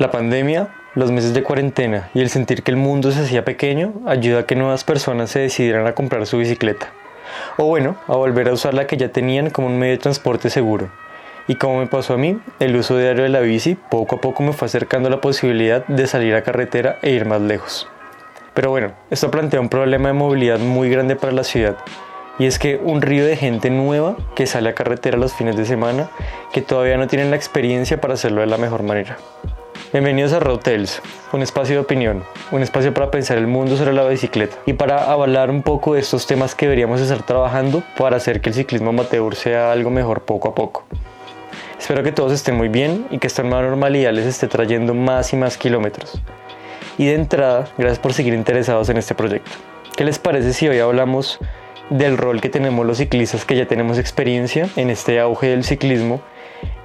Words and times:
La 0.00 0.10
pandemia, 0.10 0.68
los 0.94 1.12
meses 1.12 1.34
de 1.34 1.42
cuarentena 1.42 2.08
y 2.14 2.22
el 2.22 2.30
sentir 2.30 2.62
que 2.62 2.70
el 2.70 2.78
mundo 2.78 3.12
se 3.12 3.20
hacía 3.20 3.44
pequeño 3.44 3.92
ayuda 4.06 4.40
a 4.40 4.46
que 4.46 4.56
nuevas 4.56 4.82
personas 4.82 5.28
se 5.28 5.40
decidieran 5.40 5.86
a 5.86 5.92
comprar 5.92 6.24
su 6.24 6.38
bicicleta. 6.38 6.90
O 7.58 7.66
bueno, 7.66 7.96
a 8.06 8.16
volver 8.16 8.48
a 8.48 8.54
usar 8.54 8.72
la 8.72 8.86
que 8.86 8.96
ya 8.96 9.10
tenían 9.12 9.50
como 9.50 9.66
un 9.66 9.78
medio 9.78 9.92
de 9.92 9.98
transporte 9.98 10.48
seguro. 10.48 10.88
Y 11.48 11.56
como 11.56 11.80
me 11.80 11.86
pasó 11.86 12.14
a 12.14 12.16
mí, 12.16 12.40
el 12.60 12.76
uso 12.76 12.96
diario 12.96 13.24
de 13.24 13.28
la 13.28 13.40
bici 13.40 13.74
poco 13.74 14.16
a 14.16 14.20
poco 14.22 14.42
me 14.42 14.54
fue 14.54 14.64
acercando 14.64 15.08
a 15.08 15.10
la 15.10 15.20
posibilidad 15.20 15.86
de 15.86 16.06
salir 16.06 16.34
a 16.34 16.44
carretera 16.44 16.98
e 17.02 17.10
ir 17.10 17.26
más 17.26 17.42
lejos. 17.42 17.86
Pero 18.54 18.70
bueno, 18.70 18.92
esto 19.10 19.30
plantea 19.30 19.60
un 19.60 19.68
problema 19.68 20.08
de 20.08 20.14
movilidad 20.14 20.60
muy 20.60 20.88
grande 20.88 21.14
para 21.14 21.34
la 21.34 21.44
ciudad. 21.44 21.76
Y 22.38 22.46
es 22.46 22.58
que 22.58 22.80
un 22.82 23.02
río 23.02 23.26
de 23.26 23.36
gente 23.36 23.68
nueva 23.68 24.16
que 24.34 24.46
sale 24.46 24.70
a 24.70 24.74
carretera 24.74 25.18
los 25.18 25.34
fines 25.34 25.58
de 25.58 25.66
semana 25.66 26.08
que 26.54 26.62
todavía 26.62 26.96
no 26.96 27.06
tienen 27.06 27.28
la 27.28 27.36
experiencia 27.36 28.00
para 28.00 28.14
hacerlo 28.14 28.40
de 28.40 28.46
la 28.46 28.56
mejor 28.56 28.82
manera. 28.82 29.18
Bienvenidos 29.88 30.32
a 30.32 30.38
Road 30.38 30.60
Tales, 30.60 31.02
un 31.32 31.42
espacio 31.42 31.74
de 31.74 31.80
opinión, 31.80 32.22
un 32.52 32.62
espacio 32.62 32.94
para 32.94 33.10
pensar 33.10 33.38
el 33.38 33.48
mundo 33.48 33.76
sobre 33.76 33.92
la 33.92 34.06
bicicleta 34.06 34.56
y 34.64 34.74
para 34.74 35.10
avalar 35.10 35.50
un 35.50 35.62
poco 35.62 35.94
de 35.94 36.00
estos 36.00 36.28
temas 36.28 36.54
que 36.54 36.66
deberíamos 36.66 37.00
estar 37.00 37.24
trabajando 37.24 37.82
para 37.98 38.18
hacer 38.18 38.40
que 38.40 38.50
el 38.50 38.54
ciclismo 38.54 38.90
amateur 38.90 39.34
sea 39.34 39.72
algo 39.72 39.90
mejor 39.90 40.22
poco 40.22 40.48
a 40.48 40.54
poco. 40.54 40.84
Espero 41.76 42.04
que 42.04 42.12
todos 42.12 42.30
estén 42.30 42.54
muy 42.54 42.68
bien 42.68 43.06
y 43.10 43.18
que 43.18 43.26
esta 43.26 43.42
nueva 43.42 43.62
normalidad 43.62 44.12
les 44.12 44.26
esté 44.26 44.46
trayendo 44.46 44.94
más 44.94 45.32
y 45.32 45.36
más 45.36 45.58
kilómetros. 45.58 46.22
Y 46.96 47.06
de 47.06 47.14
entrada, 47.14 47.66
gracias 47.76 47.98
por 47.98 48.12
seguir 48.12 48.34
interesados 48.34 48.88
en 48.90 48.98
este 48.98 49.16
proyecto. 49.16 49.50
¿Qué 49.96 50.04
les 50.04 50.20
parece 50.20 50.52
si 50.52 50.68
hoy 50.68 50.78
hablamos 50.78 51.40
del 51.88 52.16
rol 52.16 52.40
que 52.40 52.48
tenemos 52.48 52.86
los 52.86 52.98
ciclistas 52.98 53.44
que 53.44 53.56
ya 53.56 53.66
tenemos 53.66 53.98
experiencia 53.98 54.68
en 54.76 54.88
este 54.90 55.18
auge 55.18 55.48
del 55.48 55.64
ciclismo 55.64 56.20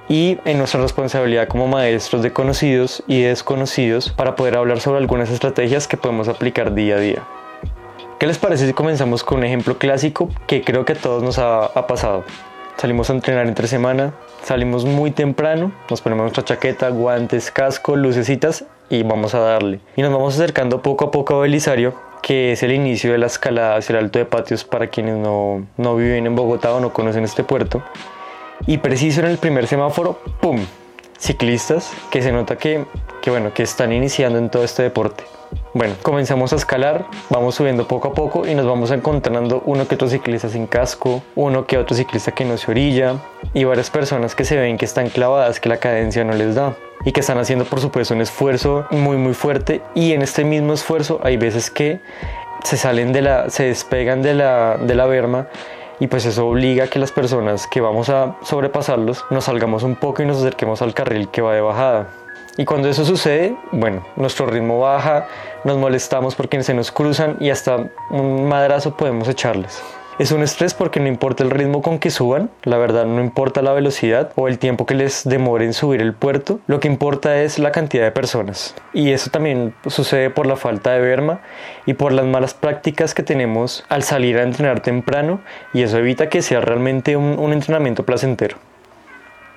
y 0.08 0.38
en 0.44 0.58
nuestra 0.58 0.80
responsabilidad 0.80 1.48
como 1.48 1.66
maestros 1.66 2.22
de 2.22 2.32
conocidos 2.32 3.02
y 3.06 3.22
desconocidos 3.22 4.10
para 4.10 4.36
poder 4.36 4.56
hablar 4.56 4.80
sobre 4.80 4.98
algunas 4.98 5.30
estrategias 5.30 5.88
que 5.88 5.96
podemos 5.96 6.28
aplicar 6.28 6.74
día 6.74 6.96
a 6.96 7.00
día. 7.00 7.22
¿Qué 8.18 8.26
les 8.26 8.38
parece 8.38 8.66
si 8.66 8.72
comenzamos 8.72 9.22
con 9.22 9.38
un 9.38 9.44
ejemplo 9.44 9.78
clásico 9.78 10.30
que 10.46 10.62
creo 10.62 10.84
que 10.84 10.94
a 10.94 10.96
todos 10.96 11.22
nos 11.22 11.38
ha, 11.38 11.86
pasado? 11.86 12.24
Salimos 12.78 13.10
a 13.10 13.12
entrenar 13.12 13.46
entre 13.46 13.68
semana, 13.68 14.14
salimos 14.42 14.84
muy 14.84 15.10
temprano, 15.10 15.72
nos 15.90 16.00
ponemos 16.00 16.24
nuestra 16.24 16.44
chaqueta, 16.44 16.88
guantes, 16.88 17.50
casco, 17.50 17.96
lucecitas 17.96 18.64
y 18.88 19.02
vamos 19.02 19.34
a 19.34 19.40
darle. 19.40 19.80
Y 19.96 20.02
nos 20.02 20.12
vamos 20.12 20.34
acercando 20.34 20.80
poco 20.80 21.06
a 21.06 21.10
poco 21.10 21.34
a 21.34 21.40
Belisario, 21.40 21.94
que 22.22 22.52
es 22.52 22.62
el 22.62 22.72
inicio 22.72 23.12
de 23.12 23.18
la 23.18 23.26
escalada 23.26 23.76
hacia 23.76 23.98
el 23.98 24.04
Alto 24.04 24.18
de 24.18 24.24
Patios 24.24 24.64
para 24.64 24.86
quienes 24.86 25.16
no, 25.16 25.66
no 25.76 25.96
viven 25.96 26.26
en 26.26 26.36
Bogotá 26.36 26.74
o 26.74 26.80
no 26.80 26.94
conocen 26.94 27.24
este 27.24 27.44
puerto. 27.44 27.82
Y 28.66 28.78
preciso 28.78 29.20
en 29.20 29.26
el 29.26 29.38
primer 29.38 29.66
semáforo, 29.66 30.20
¡pum! 30.40 30.58
Ciclistas 31.18 31.92
que 32.10 32.22
se 32.22 32.32
nota 32.32 32.56
que, 32.56 32.84
que, 33.22 33.30
bueno, 33.30 33.52
que 33.54 33.62
están 33.62 33.92
iniciando 33.92 34.38
en 34.38 34.50
todo 34.50 34.64
este 34.64 34.82
deporte. 34.82 35.24
Bueno, 35.74 35.94
comenzamos 36.02 36.52
a 36.52 36.56
escalar, 36.56 37.06
vamos 37.30 37.54
subiendo 37.54 37.86
poco 37.86 38.08
a 38.08 38.14
poco 38.14 38.46
y 38.46 38.54
nos 38.54 38.66
vamos 38.66 38.90
encontrando 38.90 39.62
uno 39.66 39.86
que 39.86 39.94
otro 39.94 40.08
ciclista 40.08 40.48
sin 40.48 40.66
casco, 40.66 41.22
uno 41.34 41.66
que 41.66 41.78
otro 41.78 41.94
ciclista 41.94 42.32
que 42.32 42.44
no 42.44 42.56
se 42.56 42.70
orilla 42.70 43.16
y 43.54 43.64
varias 43.64 43.90
personas 43.90 44.34
que 44.34 44.44
se 44.44 44.56
ven 44.56 44.78
que 44.78 44.84
están 44.84 45.08
clavadas, 45.08 45.60
que 45.60 45.68
la 45.68 45.76
cadencia 45.76 46.24
no 46.24 46.32
les 46.32 46.54
da 46.54 46.74
y 47.04 47.12
que 47.12 47.20
están 47.20 47.38
haciendo 47.38 47.64
por 47.66 47.80
supuesto 47.80 48.14
un 48.14 48.22
esfuerzo 48.22 48.86
muy 48.90 49.16
muy 49.16 49.34
fuerte 49.34 49.82
y 49.94 50.12
en 50.12 50.22
este 50.22 50.44
mismo 50.44 50.72
esfuerzo 50.72 51.20
hay 51.22 51.36
veces 51.36 51.70
que 51.70 52.00
se 52.64 52.76
salen 52.76 53.12
de 53.12 53.22
la, 53.22 53.50
se 53.50 53.64
despegan 53.64 54.22
de 54.22 54.34
la, 54.34 54.76
de 54.78 54.94
la 54.94 55.06
berma 55.06 55.48
y 55.98 56.06
pues 56.08 56.26
eso 56.26 56.46
obliga 56.46 56.84
a 56.84 56.86
que 56.88 56.98
las 56.98 57.12
personas 57.12 57.66
que 57.66 57.80
vamos 57.80 58.08
a 58.08 58.36
sobrepasarlos 58.42 59.24
nos 59.30 59.44
salgamos 59.44 59.82
un 59.82 59.96
poco 59.96 60.22
y 60.22 60.26
nos 60.26 60.38
acerquemos 60.38 60.82
al 60.82 60.94
carril 60.94 61.28
que 61.28 61.42
va 61.42 61.54
de 61.54 61.60
bajada. 61.60 62.08
Y 62.58 62.64
cuando 62.64 62.88
eso 62.88 63.04
sucede, 63.04 63.56
bueno, 63.72 64.02
nuestro 64.16 64.46
ritmo 64.46 64.80
baja, 64.80 65.26
nos 65.64 65.76
molestamos 65.76 66.34
porque 66.34 66.62
se 66.62 66.72
nos 66.72 66.90
cruzan 66.90 67.36
y 67.38 67.50
hasta 67.50 67.88
un 68.10 68.48
madrazo 68.48 68.96
podemos 68.96 69.28
echarles. 69.28 69.82
Es 70.18 70.32
un 70.32 70.42
estrés 70.42 70.72
porque 70.72 70.98
no 70.98 71.08
importa 71.08 71.44
el 71.44 71.50
ritmo 71.50 71.82
con 71.82 71.98
que 71.98 72.10
suban, 72.10 72.48
la 72.62 72.78
verdad 72.78 73.04
no 73.04 73.20
importa 73.20 73.60
la 73.60 73.74
velocidad 73.74 74.32
o 74.34 74.48
el 74.48 74.58
tiempo 74.58 74.86
que 74.86 74.94
les 74.94 75.24
demore 75.24 75.66
en 75.66 75.74
subir 75.74 76.00
el 76.00 76.14
puerto, 76.14 76.58
lo 76.66 76.80
que 76.80 76.88
importa 76.88 77.42
es 77.42 77.58
la 77.58 77.70
cantidad 77.70 78.04
de 78.04 78.12
personas. 78.12 78.74
Y 78.94 79.10
eso 79.10 79.28
también 79.28 79.74
sucede 79.86 80.30
por 80.30 80.46
la 80.46 80.56
falta 80.56 80.92
de 80.92 81.00
berma 81.00 81.40
y 81.84 81.92
por 81.92 82.12
las 82.12 82.24
malas 82.24 82.54
prácticas 82.54 83.12
que 83.12 83.22
tenemos 83.22 83.84
al 83.90 84.04
salir 84.04 84.38
a 84.38 84.42
entrenar 84.42 84.80
temprano 84.80 85.42
y 85.74 85.82
eso 85.82 85.98
evita 85.98 86.30
que 86.30 86.40
sea 86.40 86.62
realmente 86.62 87.18
un, 87.18 87.38
un 87.38 87.52
entrenamiento 87.52 88.06
placentero. 88.06 88.56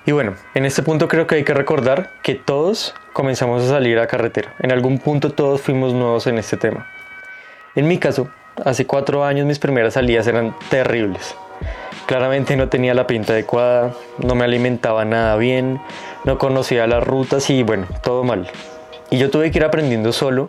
Y 0.04 0.12
bueno, 0.12 0.34
en 0.52 0.66
este 0.66 0.82
punto 0.82 1.08
creo 1.08 1.26
que 1.26 1.36
hay 1.36 1.44
que 1.44 1.54
recordar 1.54 2.10
que 2.22 2.34
todos 2.34 2.94
comenzamos 3.14 3.64
a 3.64 3.68
salir 3.68 3.98
a 3.98 4.06
carretera. 4.06 4.54
En 4.58 4.72
algún 4.72 4.98
punto 4.98 5.32
todos 5.32 5.62
fuimos 5.62 5.94
nuevos 5.94 6.26
en 6.26 6.36
este 6.36 6.58
tema. 6.58 6.86
En 7.74 7.88
mi 7.88 7.96
caso, 7.96 8.28
Hace 8.64 8.86
cuatro 8.86 9.24
años 9.24 9.46
mis 9.46 9.58
primeras 9.58 9.94
salidas 9.94 10.26
eran 10.26 10.54
terribles. 10.68 11.34
Claramente 12.06 12.56
no 12.56 12.68
tenía 12.68 12.92
la 12.92 13.06
pinta 13.06 13.32
adecuada, 13.32 13.92
no 14.18 14.34
me 14.34 14.44
alimentaba 14.44 15.04
nada 15.04 15.36
bien, 15.36 15.80
no 16.24 16.38
conocía 16.38 16.86
las 16.86 17.02
rutas 17.02 17.48
y 17.50 17.62
bueno, 17.62 17.86
todo 18.02 18.24
mal. 18.24 18.50
Y 19.10 19.18
yo 19.18 19.30
tuve 19.30 19.50
que 19.50 19.58
ir 19.58 19.64
aprendiendo 19.64 20.12
solo 20.12 20.48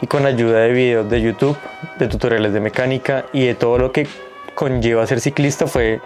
y 0.00 0.06
con 0.06 0.26
ayuda 0.26 0.60
de 0.60 0.72
videos 0.72 1.08
de 1.08 1.20
YouTube, 1.20 1.56
de 1.98 2.08
tutoriales 2.08 2.52
de 2.52 2.60
mecánica 2.60 3.26
y 3.32 3.46
de 3.46 3.54
todo 3.54 3.78
lo 3.78 3.92
que 3.92 4.08
conlleva 4.54 5.06
ser 5.06 5.20
ciclista 5.20 5.66
fue 5.66 6.00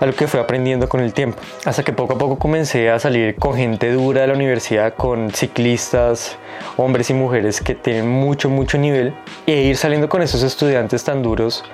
algo 0.00 0.16
que 0.16 0.26
fue 0.26 0.40
aprendiendo 0.40 0.88
con 0.88 1.00
el 1.00 1.12
tiempo. 1.12 1.38
Hasta 1.64 1.82
que 1.82 1.92
poco 1.92 2.14
a 2.14 2.18
poco 2.18 2.38
comencé 2.38 2.90
a 2.90 2.98
salir 2.98 3.36
con 3.36 3.54
gente 3.56 3.92
dura 3.92 4.22
de 4.22 4.26
la 4.28 4.34
universidad, 4.34 4.94
con 4.94 5.30
ciclistas, 5.30 6.36
hombres 6.76 7.10
y 7.10 7.14
mujeres 7.14 7.60
que 7.60 7.74
tienen 7.74 8.08
mucho, 8.08 8.48
mucho 8.48 8.78
nivel. 8.78 9.14
E 9.46 9.62
ir 9.62 9.76
saliendo 9.76 10.08
con 10.08 10.22
esos 10.22 10.42
estudiantes 10.42 11.04
tan 11.04 11.22
duros 11.22 11.64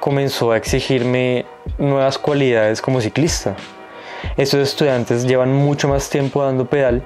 comenzó 0.00 0.52
a 0.52 0.56
exigirme 0.56 1.44
nuevas 1.78 2.18
cualidades 2.18 2.80
como 2.80 3.00
ciclista. 3.00 3.54
Estos 4.36 4.60
estudiantes 4.60 5.26
llevan 5.26 5.52
mucho 5.52 5.88
más 5.88 6.08
tiempo 6.10 6.42
dando 6.42 6.66
pedal 6.66 7.02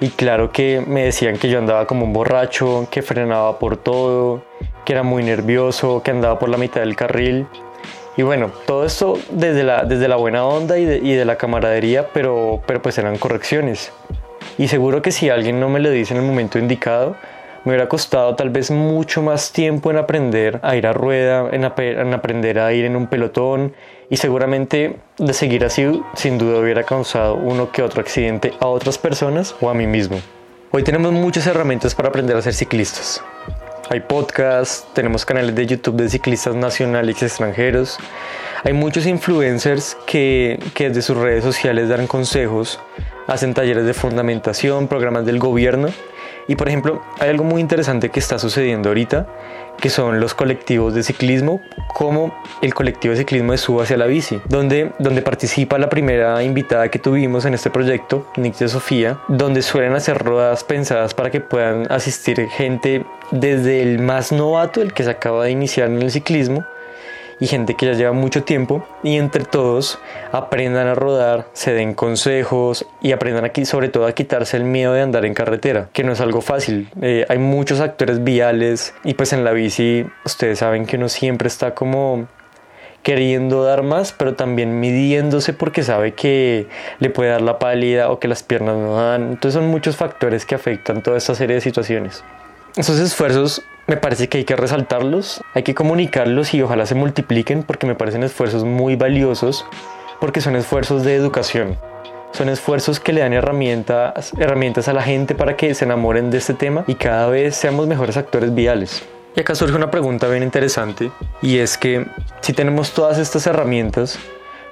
y 0.00 0.08
claro 0.10 0.52
que 0.52 0.82
me 0.86 1.04
decían 1.04 1.36
que 1.38 1.48
yo 1.48 1.58
andaba 1.58 1.86
como 1.86 2.04
un 2.04 2.12
borracho, 2.12 2.86
que 2.90 3.02
frenaba 3.02 3.58
por 3.58 3.76
todo, 3.76 4.42
que 4.84 4.92
era 4.92 5.02
muy 5.02 5.22
nervioso, 5.22 6.02
que 6.02 6.10
andaba 6.10 6.38
por 6.38 6.48
la 6.48 6.58
mitad 6.58 6.80
del 6.80 6.96
carril 6.96 7.46
y 8.16 8.22
bueno, 8.22 8.50
todo 8.66 8.84
esto 8.84 9.18
desde 9.30 9.62
la, 9.62 9.84
desde 9.84 10.08
la 10.08 10.16
buena 10.16 10.44
onda 10.44 10.78
y 10.78 10.84
de, 10.84 10.96
y 10.98 11.12
de 11.12 11.24
la 11.24 11.36
camaradería, 11.36 12.08
pero, 12.12 12.62
pero 12.66 12.80
pues 12.80 12.96
eran 12.98 13.18
correcciones. 13.18 13.92
Y 14.58 14.68
seguro 14.68 15.02
que 15.02 15.12
si 15.12 15.28
alguien 15.28 15.60
no 15.60 15.68
me 15.68 15.80
lo 15.80 15.90
dice 15.90 16.14
en 16.14 16.20
el 16.20 16.26
momento 16.26 16.58
indicado, 16.58 17.16
me 17.64 17.72
hubiera 17.72 17.88
costado 17.88 18.34
tal 18.36 18.50
vez 18.50 18.70
mucho 18.70 19.22
más 19.22 19.52
tiempo 19.52 19.90
en 19.90 19.98
aprender 19.98 20.60
a 20.62 20.76
ir 20.76 20.86
a 20.86 20.92
rueda, 20.92 21.48
en, 21.50 21.64
en, 21.64 22.14
aprender 22.14 22.60
a 22.60 22.72
ir 22.72 22.84
en 22.84 22.96
un 22.96 23.08
pelotón 23.08 23.74
y 24.08 24.16
seguramente 24.16 24.96
de 25.18 25.32
seguir 25.32 25.64
así 25.64 26.00
sin 26.14 26.38
duda 26.38 26.60
hubiera 26.60 26.84
causado 26.84 27.34
uno 27.34 27.72
que 27.72 27.82
otro 27.82 28.00
accidente 28.00 28.54
a 28.60 28.66
otras 28.66 28.98
personas 28.98 29.56
o 29.60 29.68
a 29.68 29.74
mí 29.74 29.86
mismo. 29.86 30.20
Hoy 30.70 30.84
tenemos 30.84 31.12
muchas 31.12 31.46
herramientas 31.48 31.94
para 31.94 32.08
aprender 32.08 32.36
a 32.36 32.42
ser 32.42 32.54
ciclistas. 32.54 33.22
Hay 33.88 34.00
podcasts, 34.00 34.84
tenemos 34.94 35.24
canales 35.24 35.54
de 35.54 35.64
YouTube 35.64 35.94
de 35.94 36.08
ciclistas 36.08 36.56
nacionales 36.56 37.22
y 37.22 37.24
extranjeros. 37.24 37.98
Hay 38.64 38.72
muchos 38.72 39.06
influencers 39.06 39.96
que, 40.06 40.58
que 40.74 40.88
desde 40.88 41.02
sus 41.02 41.16
redes 41.16 41.44
sociales 41.44 41.88
dan 41.88 42.08
consejos, 42.08 42.80
hacen 43.28 43.54
talleres 43.54 43.84
de 43.86 43.94
fundamentación, 43.94 44.88
programas 44.88 45.24
del 45.24 45.38
gobierno. 45.38 45.88
Y 46.48 46.56
por 46.56 46.68
ejemplo, 46.68 47.02
hay 47.18 47.30
algo 47.30 47.44
muy 47.44 47.60
interesante 47.60 48.10
que 48.10 48.20
está 48.20 48.38
sucediendo 48.38 48.88
ahorita 48.88 49.26
que 49.80 49.90
son 49.90 50.20
los 50.20 50.34
colectivos 50.34 50.94
de 50.94 51.02
ciclismo, 51.02 51.60
como 51.94 52.34
el 52.62 52.74
colectivo 52.74 53.12
de 53.12 53.18
ciclismo 53.18 53.52
de 53.52 53.58
Suba 53.58 53.82
hacia 53.82 53.96
la 53.96 54.06
bici, 54.06 54.40
donde, 54.48 54.92
donde 54.98 55.22
participa 55.22 55.78
la 55.78 55.88
primera 55.88 56.42
invitada 56.42 56.88
que 56.90 56.98
tuvimos 56.98 57.44
en 57.44 57.54
este 57.54 57.70
proyecto, 57.70 58.26
Nick 58.36 58.56
de 58.56 58.68
Sofía, 58.68 59.18
donde 59.28 59.62
suelen 59.62 59.94
hacer 59.94 60.18
rodadas 60.18 60.64
pensadas 60.64 61.14
para 61.14 61.30
que 61.30 61.40
puedan 61.40 61.90
asistir 61.90 62.48
gente 62.48 63.04
desde 63.30 63.82
el 63.82 63.98
más 63.98 64.32
novato, 64.32 64.80
el 64.80 64.92
que 64.92 65.04
se 65.04 65.10
acaba 65.10 65.44
de 65.44 65.50
iniciar 65.50 65.88
en 65.88 66.02
el 66.02 66.10
ciclismo, 66.10 66.64
y 67.38 67.46
gente 67.46 67.74
que 67.74 67.86
ya 67.86 67.92
lleva 67.92 68.12
mucho 68.12 68.44
tiempo 68.44 68.86
y 69.02 69.16
entre 69.16 69.44
todos 69.44 69.98
aprendan 70.32 70.86
a 70.86 70.94
rodar, 70.94 71.46
se 71.52 71.72
den 71.72 71.94
consejos 71.94 72.86
y 73.00 73.12
aprendan 73.12 73.44
aquí 73.44 73.64
sobre 73.64 73.88
todo 73.88 74.06
a 74.06 74.12
quitarse 74.12 74.56
el 74.56 74.64
miedo 74.64 74.92
de 74.92 75.02
andar 75.02 75.24
en 75.24 75.34
carretera, 75.34 75.88
que 75.92 76.04
no 76.04 76.12
es 76.12 76.20
algo 76.20 76.40
fácil. 76.40 76.88
Eh, 77.00 77.26
hay 77.28 77.38
muchos 77.38 77.80
actores 77.80 78.24
viales 78.24 78.94
y 79.04 79.14
pues 79.14 79.32
en 79.32 79.44
la 79.44 79.52
bici 79.52 80.06
ustedes 80.24 80.58
saben 80.60 80.86
que 80.86 80.96
uno 80.96 81.08
siempre 81.08 81.48
está 81.48 81.74
como 81.74 82.26
queriendo 83.02 83.62
dar 83.62 83.84
más, 83.84 84.12
pero 84.12 84.34
también 84.34 84.80
midiéndose 84.80 85.52
porque 85.52 85.84
sabe 85.84 86.14
que 86.14 86.66
le 86.98 87.08
puede 87.08 87.30
dar 87.30 87.40
la 87.40 87.60
pálida 87.60 88.10
o 88.10 88.18
que 88.18 88.26
las 88.26 88.42
piernas 88.42 88.76
no 88.76 88.96
dan. 88.96 89.30
Entonces 89.30 89.60
son 89.60 89.70
muchos 89.70 89.94
factores 89.94 90.44
que 90.44 90.56
afectan 90.56 91.04
toda 91.04 91.16
esta 91.16 91.36
serie 91.36 91.54
de 91.54 91.60
situaciones. 91.60 92.24
Esos 92.74 92.98
esfuerzos 92.98 93.62
me 93.86 93.96
parece 93.96 94.28
que 94.28 94.38
hay 94.38 94.44
que 94.44 94.56
resaltarlos, 94.56 95.42
hay 95.54 95.62
que 95.62 95.74
comunicarlos 95.74 96.54
y 96.54 96.62
ojalá 96.62 96.86
se 96.86 96.94
multipliquen 96.94 97.62
porque 97.62 97.86
me 97.86 97.94
parecen 97.94 98.24
esfuerzos 98.24 98.64
muy 98.64 98.96
valiosos 98.96 99.64
porque 100.20 100.40
son 100.40 100.56
esfuerzos 100.56 101.04
de 101.04 101.14
educación. 101.14 101.78
Son 102.32 102.48
esfuerzos 102.48 102.98
que 103.00 103.12
le 103.12 103.20
dan 103.20 103.32
herramientas, 103.32 104.32
herramientas 104.38 104.88
a 104.88 104.92
la 104.92 105.02
gente 105.02 105.34
para 105.34 105.56
que 105.56 105.72
se 105.74 105.84
enamoren 105.84 106.30
de 106.30 106.38
este 106.38 106.54
tema 106.54 106.84
y 106.86 106.96
cada 106.96 107.28
vez 107.28 107.54
seamos 107.54 107.86
mejores 107.86 108.16
actores 108.16 108.54
viales. 108.54 109.04
Y 109.36 109.40
acá 109.40 109.54
surge 109.54 109.76
una 109.76 109.90
pregunta 109.90 110.26
bien 110.28 110.42
interesante 110.42 111.10
y 111.40 111.58
es 111.58 111.78
que 111.78 112.06
si 112.40 112.52
tenemos 112.52 112.92
todas 112.92 113.18
estas 113.18 113.46
herramientas, 113.46 114.18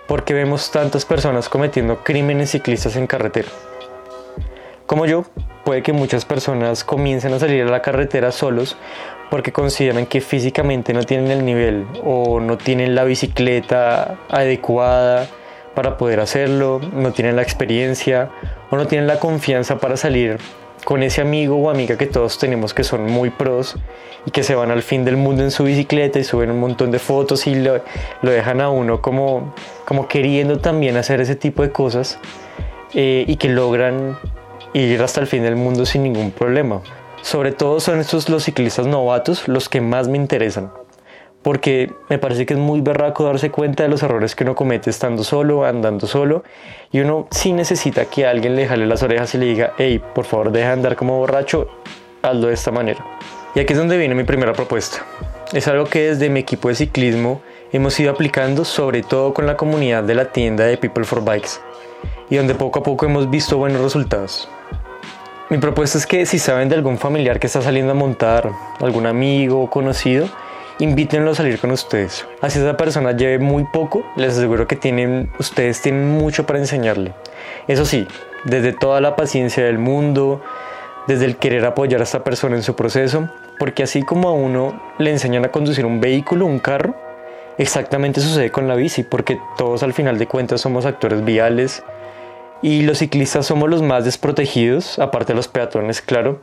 ¿por 0.09 0.25
qué 0.25 0.35
vemos 0.35 0.73
tantas 0.73 1.05
personas 1.05 1.49
cometiendo 1.49 2.03
crímenes 2.03 2.51
ciclistas 2.51 2.97
en 2.97 3.07
carretera? 3.07 3.49
Como 4.87 5.07
yo, 5.07 5.25
puede 5.65 5.83
que 5.83 5.95
muchas 5.95 6.27
personas 6.27 6.85
comiencen 6.85 7.33
a 7.33 7.39
salir 7.39 7.63
a 7.63 7.71
la 7.71 7.81
carretera 7.81 8.31
solos 8.33 8.77
porque 9.31 9.51
consideran 9.51 10.05
que 10.05 10.21
físicamente 10.21 10.93
no 10.93 11.05
tienen 11.05 11.31
el 11.31 11.45
nivel 11.45 11.87
o 12.05 12.39
no 12.39 12.59
tienen 12.59 12.95
la 12.95 13.05
bicicleta 13.05 14.19
adecuada 14.29 15.27
para 15.75 15.97
poder 15.97 16.21
hacerlo, 16.21 16.81
no 16.93 17.13
tienen 17.13 17.37
la 17.37 17.43
experiencia 17.43 18.31
o 18.71 18.77
no 18.77 18.87
tienen 18.87 19.07
la 19.07 19.19
confianza 19.19 19.79
para 19.79 19.97
salir 19.97 20.39
con 20.85 21.03
ese 21.03 21.23
amigo 21.23 21.57
o 21.57 21.71
amiga 21.71 21.97
que 21.97 22.07
todos 22.07 22.39
tenemos 22.39 22.75
que 22.75 22.85
son 22.85 23.07
muy 23.11 23.31
pros 23.31 23.77
y 24.27 24.31
que 24.31 24.43
se 24.43 24.55
van 24.55 24.71
al 24.71 24.83
fin 24.83 25.07
del 25.07 25.17
mundo 25.17 25.43
en 25.43 25.51
su 25.51 25.65
bicicleta 25.65 26.19
y 26.19 26.25
suben 26.25 26.51
un 26.51 26.61
montón 26.61 26.91
de 26.91 26.99
fotos 26.99 27.47
y 27.47 27.55
lo, 27.55 27.81
dejan 28.23 28.61
a 28.61 28.69
uno 28.69 29.01
como, 29.01 29.55
como 29.87 30.09
queriendo 30.09 30.59
también 30.59 30.99
hacer 30.99 31.23
ese 31.23 31.37
tipo 31.37 31.63
de 31.63 31.71
cosas 31.71 32.19
eh, 32.93 33.25
y 33.27 33.37
que 33.37 33.49
logran 33.49 34.19
ir 34.75 35.03
hasta 35.03 35.21
el 35.21 35.27
fin 35.27 35.43
del 35.43 35.57
mundo 35.57 35.87
sin 35.87 36.03
ningún 36.03 36.31
problema. 36.31 36.83
Sobre 37.23 37.53
todo 37.53 37.81
son 37.81 38.01
estos 38.01 38.29
los 38.29 38.45
ciclistas 38.45 38.87
novatos 38.87 39.49
los 39.49 39.71
que 39.71 39.81
más 39.81 40.09
me 40.09 40.19
interesan 40.19 40.71
porque 41.45 41.93
me 42.09 42.19
parece 42.19 42.47
que 42.47 42.55
es 42.55 42.59
muy 42.59 42.81
berraco 42.81 43.23
darse 43.23 43.51
cuenta 43.51 43.83
de 43.83 43.91
los 43.91 44.03
errores 44.03 44.35
que 44.35 44.45
uno 44.45 44.55
comete 44.55 44.89
estando 44.89 45.23
solo, 45.23 45.67
andando 45.67 46.07
solo, 46.07 46.43
y 46.91 47.01
uno 47.01 47.29
sí 47.31 47.53
necesita 47.53 48.07
que 48.07 48.27
alguien 48.27 48.57
le 48.57 48.67
jale 48.67 48.87
las 48.87 49.03
orejas 49.03 49.35
y 49.35 49.39
le 49.39 49.45
diga, 49.45 49.75
hey, 49.77 50.03
por 50.15 50.25
favor 50.25 50.51
deja 50.51 50.69
de 50.69 50.73
andar 50.73 50.97
como 50.97 51.19
borracho, 51.19 51.69
hazlo 52.23 52.47
de 52.47 52.55
esta 52.55 52.71
manera. 52.71 53.05
Y 53.55 53.61
aquí 53.61 53.75
es 53.75 53.79
donde 53.79 53.99
viene 53.99 54.15
mi 54.15 54.25
primera 54.25 54.55
propuesta. 54.55 55.05
Es 55.53 55.69
algo 55.69 55.85
que 55.85 56.09
desde 56.09 56.31
mi 56.31 56.41
equipo 56.41 56.69
de 56.69 56.77
ciclismo 56.77 57.43
hemos 57.73 58.01
ido 58.01 58.11
aplicando 58.11 58.65
sobre 58.65 59.03
todo 59.03 59.35
con 59.35 59.47
la 59.47 59.59
comunidad 59.59 60.03
de 60.03 60.15
la 60.15 60.33
tienda 60.33 60.65
de 60.65 60.79
People 60.79 61.05
for 61.05 61.23
Bikes, 61.23 61.61
y 62.31 62.37
donde 62.37 62.55
poco 62.55 62.81
a 62.81 62.83
poco 62.83 63.07
hemos 63.07 63.31
visto 63.31 63.59
buenos 63.59 63.81
resultados. 63.81 64.49
Mi 65.51 65.59
propuesta 65.59 65.99
es 65.99 66.07
que 66.07 66.25
si 66.27 66.39
saben 66.39 66.69
de 66.69 66.75
algún 66.75 66.99
familiar 66.99 67.39
que 67.39 67.47
está 67.47 67.61
saliendo 67.61 67.93
a 67.93 67.95
montar, 67.95 68.51
algún 68.81 69.07
amigo 69.07 69.63
o 69.63 69.71
conocido, 69.71 70.29
invítenlo 70.79 71.31
a 71.33 71.35
salir 71.35 71.59
con 71.59 71.71
ustedes. 71.71 72.27
Así 72.41 72.59
esa 72.59 72.77
persona 72.77 73.13
lleve 73.13 73.39
muy 73.39 73.65
poco, 73.65 74.05
les 74.17 74.37
aseguro 74.37 74.67
que 74.67 74.77
tienen, 74.77 75.31
ustedes 75.39 75.83
tienen 75.83 76.09
mucho 76.09 76.47
para 76.47 76.59
enseñarle. 76.59 77.13
Eso 77.69 77.85
sí, 77.85 78.07
desde 78.45 78.73
toda 78.73 79.01
la 79.01 79.17
paciencia 79.17 79.65
del 79.65 79.79
mundo, 79.79 80.41
desde 81.07 81.27
el 81.27 81.37
querer 81.37 81.65
apoyar 81.67 82.01
a 82.01 82.05
esta 82.05 82.25
persona 82.25 82.57
en 82.57 82.63
su 82.63 82.75
proceso, 82.75 83.29
porque 83.59 83.83
así 83.83 84.03
como 84.03 84.29
a 84.29 84.33
uno 84.33 84.81
le 84.99 85.11
enseñan 85.11 85.45
a 85.45 85.51
conducir 85.51 85.87
un 85.87 86.01
vehículo, 86.01 86.47
un 86.47 86.59
carro, 86.59 86.95
exactamente 87.59 88.21
sucede 88.21 88.51
con 88.51 88.67
la 88.67 88.75
bici, 88.75 89.03
porque 89.03 89.39
todos 89.57 89.83
al 89.83 89.93
final 89.93 90.19
de 90.19 90.27
cuentas 90.27 90.61
somos 90.61 90.87
actores 90.87 91.25
viales 91.25 91.85
y 92.63 92.83
los 92.83 92.99
ciclistas 92.99 93.47
somos 93.47 93.69
los 93.69 93.83
más 93.83 94.05
desprotegidos, 94.05 94.99
aparte 94.99 95.33
de 95.33 95.37
los 95.37 95.49
peatones, 95.49 96.01
claro, 96.01 96.41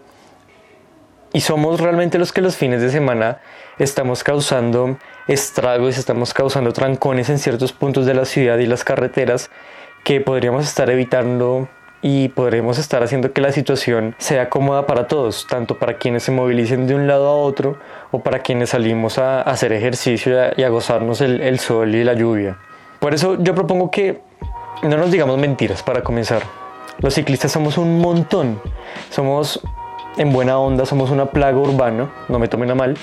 y 1.33 1.41
somos 1.41 1.79
realmente 1.79 2.19
los 2.19 2.33
que 2.33 2.41
los 2.41 2.57
fines 2.57 2.81
de 2.81 2.89
semana 2.89 3.39
estamos 3.79 4.23
causando 4.23 4.97
estragos, 5.27 5.97
estamos 5.97 6.33
causando 6.33 6.73
trancones 6.73 7.29
en 7.29 7.39
ciertos 7.39 7.71
puntos 7.71 8.05
de 8.05 8.13
la 8.13 8.25
ciudad 8.25 8.57
y 8.57 8.65
las 8.65 8.83
carreteras 8.83 9.49
que 10.03 10.19
podríamos 10.19 10.65
estar 10.65 10.89
evitando 10.89 11.69
y 12.01 12.29
podremos 12.29 12.79
estar 12.79 13.03
haciendo 13.03 13.31
que 13.31 13.41
la 13.41 13.51
situación 13.51 14.15
sea 14.17 14.49
cómoda 14.49 14.87
para 14.87 15.07
todos, 15.07 15.47
tanto 15.47 15.77
para 15.77 15.97
quienes 15.97 16.23
se 16.23 16.31
movilicen 16.31 16.87
de 16.87 16.95
un 16.95 17.07
lado 17.07 17.27
a 17.27 17.35
otro 17.35 17.77
o 18.09 18.23
para 18.23 18.39
quienes 18.39 18.71
salimos 18.71 19.17
a 19.19 19.41
hacer 19.41 19.71
ejercicio 19.71 20.35
y 20.57 20.63
a 20.63 20.69
gozarnos 20.69 21.21
el 21.21 21.59
sol 21.59 21.95
y 21.95 22.03
la 22.03 22.13
lluvia. 22.13 22.57
Por 22.99 23.13
eso 23.13 23.41
yo 23.41 23.55
propongo 23.55 23.89
que 23.89 24.21
no 24.83 24.97
nos 24.97 25.11
digamos 25.11 25.37
mentiras 25.37 25.83
para 25.83 26.03
comenzar. 26.03 26.43
Los 26.99 27.13
ciclistas 27.15 27.51
somos 27.51 27.77
un 27.77 27.99
montón, 27.99 28.61
somos 29.09 29.61
en 30.17 30.33
buena 30.33 30.59
onda 30.59 30.85
somos 30.85 31.09
una 31.09 31.27
plaga 31.27 31.57
urbana, 31.57 32.11
no 32.27 32.39
me 32.39 32.47
tomen 32.47 32.71
a 32.71 32.75
mal, 32.75 32.97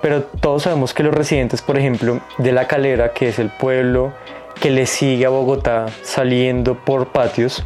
pero 0.00 0.22
todos 0.22 0.64
sabemos 0.64 0.94
que 0.94 1.02
los 1.02 1.14
residentes, 1.14 1.62
por 1.62 1.78
ejemplo, 1.78 2.20
de 2.38 2.52
La 2.52 2.66
Calera, 2.66 3.12
que 3.12 3.28
es 3.28 3.38
el 3.38 3.50
pueblo 3.50 4.12
que 4.60 4.70
le 4.70 4.86
sigue 4.86 5.26
a 5.26 5.30
Bogotá 5.30 5.86
saliendo 6.02 6.76
por 6.76 7.08
patios, 7.08 7.64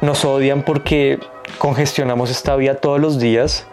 nos 0.00 0.24
odian 0.24 0.62
porque 0.62 1.18
congestionamos 1.58 2.30
esta 2.30 2.56
vía 2.56 2.80
todos 2.80 3.00
los 3.00 3.18
días 3.18 3.66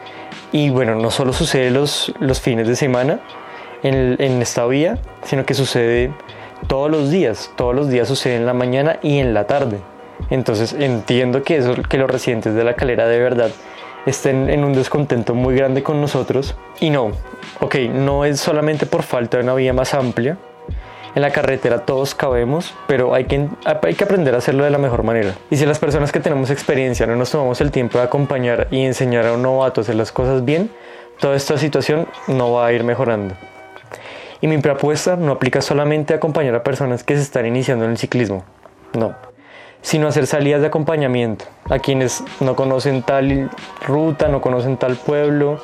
y 0.51 0.69
bueno, 0.69 0.95
no 0.95 1.09
solo 1.09 1.33
sucede 1.33 1.71
los, 1.71 2.13
los 2.19 2.42
fines 2.42 2.68
de 2.68 2.75
semana 2.75 3.21
en, 3.81 4.18
en 4.19 4.42
esta 4.42 4.66
vía, 4.66 5.00
sino 5.24 5.45
que 5.45 5.54
sucede 5.54 6.12
todos 6.68 6.89
los 6.89 7.10
días, 7.10 7.51
todos 7.56 7.75
los 7.75 7.89
días 7.89 8.07
sucede 8.07 8.36
en 8.36 8.45
la 8.45 8.54
mañana 8.54 9.00
y 9.01 9.19
en 9.19 9.33
la 9.33 9.48
tarde. 9.48 9.80
Entonces 10.30 10.74
entiendo 10.74 11.44
que 11.44 11.57
eso 11.57 11.75
que 11.89 11.98
los 11.98 12.10
residentes 12.10 12.54
de 12.56 12.63
la 12.63 12.75
calera 12.75 13.07
de 13.07 13.19
verdad 13.19 13.51
estén 14.06 14.50
en 14.50 14.63
un 14.63 14.74
descontento 14.74 15.33
muy 15.33 15.56
grande 15.56 15.83
con 15.83 16.01
nosotros. 16.01 16.56
Y 16.80 16.89
no, 16.89 17.12
ok, 17.60 17.75
no 17.94 18.25
es 18.25 18.39
solamente 18.39 18.86
por 18.86 19.04
falta 19.04 19.38
de 19.38 19.44
una 19.44 19.54
vía 19.54 19.74
más 19.74 19.94
amplia. 19.94 20.38
En 21.15 21.21
la 21.21 21.30
carretera 21.30 21.86
todos 21.86 22.15
cabemos, 22.15 22.74
pero 22.88 23.13
hay 23.13 23.25
que, 23.25 23.48
hay 23.66 23.94
que 23.94 24.04
aprender 24.04 24.33
a 24.33 24.39
hacerlo 24.39 24.63
de 24.63 24.71
la 24.71 24.80
mejor 24.80 25.04
manera. 25.04 25.36
Y 25.51 25.57
si 25.57 25.66
las 25.66 25.77
personas 25.77 26.12
que 26.12 26.19
tenemos 26.19 26.50
experiencia 26.50 27.06
no 27.06 27.16
nos 27.16 27.30
tomamos 27.30 27.62
el 27.62 27.69
tiempo 27.69 28.00
de 28.00 28.06
acompañar 28.06 28.68
y 28.71 28.83
enseñar 28.83 29.27
a 29.27 29.33
un 29.33 29.44
novato 29.44 29.81
a 29.81 29.83
hacer 29.83 29.95
las 29.95 30.12
cosas 30.12 30.44
bien, 30.44 30.71
toda 31.19 31.36
esta 31.36 31.57
situación 31.57 32.07
no 32.27 32.51
va 32.54 32.66
a 32.66 32.74
ir 32.74 32.83
mejorando. 32.83 33.36
Y 34.44 34.48
mi 34.48 34.57
propuesta 34.57 35.16
no 35.16 35.31
aplica 35.31 35.62
solamente 35.62 36.13
a 36.13 36.18
acompañar 36.18 36.54
a 36.54 36.63
personas 36.63 37.06
que 37.06 37.16
se 37.16 37.22
están 37.22 37.45
iniciando 37.45 37.86
en 37.86 37.92
el 37.92 37.98
ciclismo. 37.98 38.44
No, 38.92 39.16
sino 39.81 40.10
hacer 40.10 40.28
salidas 40.28 40.60
de 40.60 40.68
acompañamiento 40.68 41.45
a 41.69 41.80
quienes 41.80 42.22
no 42.42 42.54
conocen 42.54 43.04
tal 43.04 43.50
ruta, 43.88 44.28
no 44.28 44.42
conocen 44.42 44.75
tal 44.75 44.98
pueblo. 44.98 45.63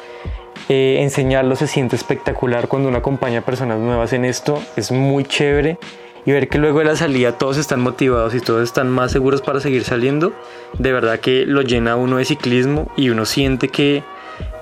Eh, 0.70 1.00
enseñarlo 1.02 1.58
se 1.58 1.68
siente 1.68 1.98
espectacular 1.98 2.70
cuando 2.70 2.88
uno 2.88 3.00
acompaña 3.00 3.40
a 3.40 3.42
personas 3.42 3.80
nuevas 3.80 4.14
en 4.14 4.24
esto, 4.24 4.64
es 4.78 4.94
muy 4.94 5.26
chévere. 5.26 5.78
Y 6.26 6.32
ver 6.32 6.48
que 6.48 6.58
luego 6.58 6.80
de 6.80 6.86
la 6.86 6.96
salida 6.96 7.38
todos 7.38 7.58
están 7.58 7.82
motivados 7.82 8.34
y 8.34 8.40
todos 8.40 8.64
están 8.64 8.90
más 8.90 9.12
seguros 9.12 9.42
para 9.42 9.60
seguir 9.60 9.84
saliendo, 9.84 10.32
de 10.78 10.94
verdad 10.94 11.20
que 11.20 11.46
lo 11.46 11.64
llena 11.64 11.98
uno 11.98 12.16
de 12.16 12.24
ciclismo 12.24 12.90
y 12.96 13.10
uno 13.10 13.26
siente 13.26 13.68
que, 13.68 14.04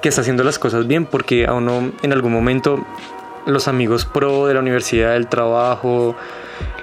que 0.02 0.10
está 0.10 0.22
haciendo 0.22 0.44
las 0.44 0.58
cosas 0.58 0.88
bien 0.88 1.06
porque 1.06 1.46
a 1.46 1.54
uno 1.54 1.92
en 2.02 2.14
algún 2.14 2.34
momento 2.34 2.84
los 3.48 3.68
amigos 3.68 4.06
pro 4.06 4.46
de 4.46 4.54
la 4.54 4.60
universidad, 4.60 5.14
del 5.14 5.28
trabajo, 5.28 6.16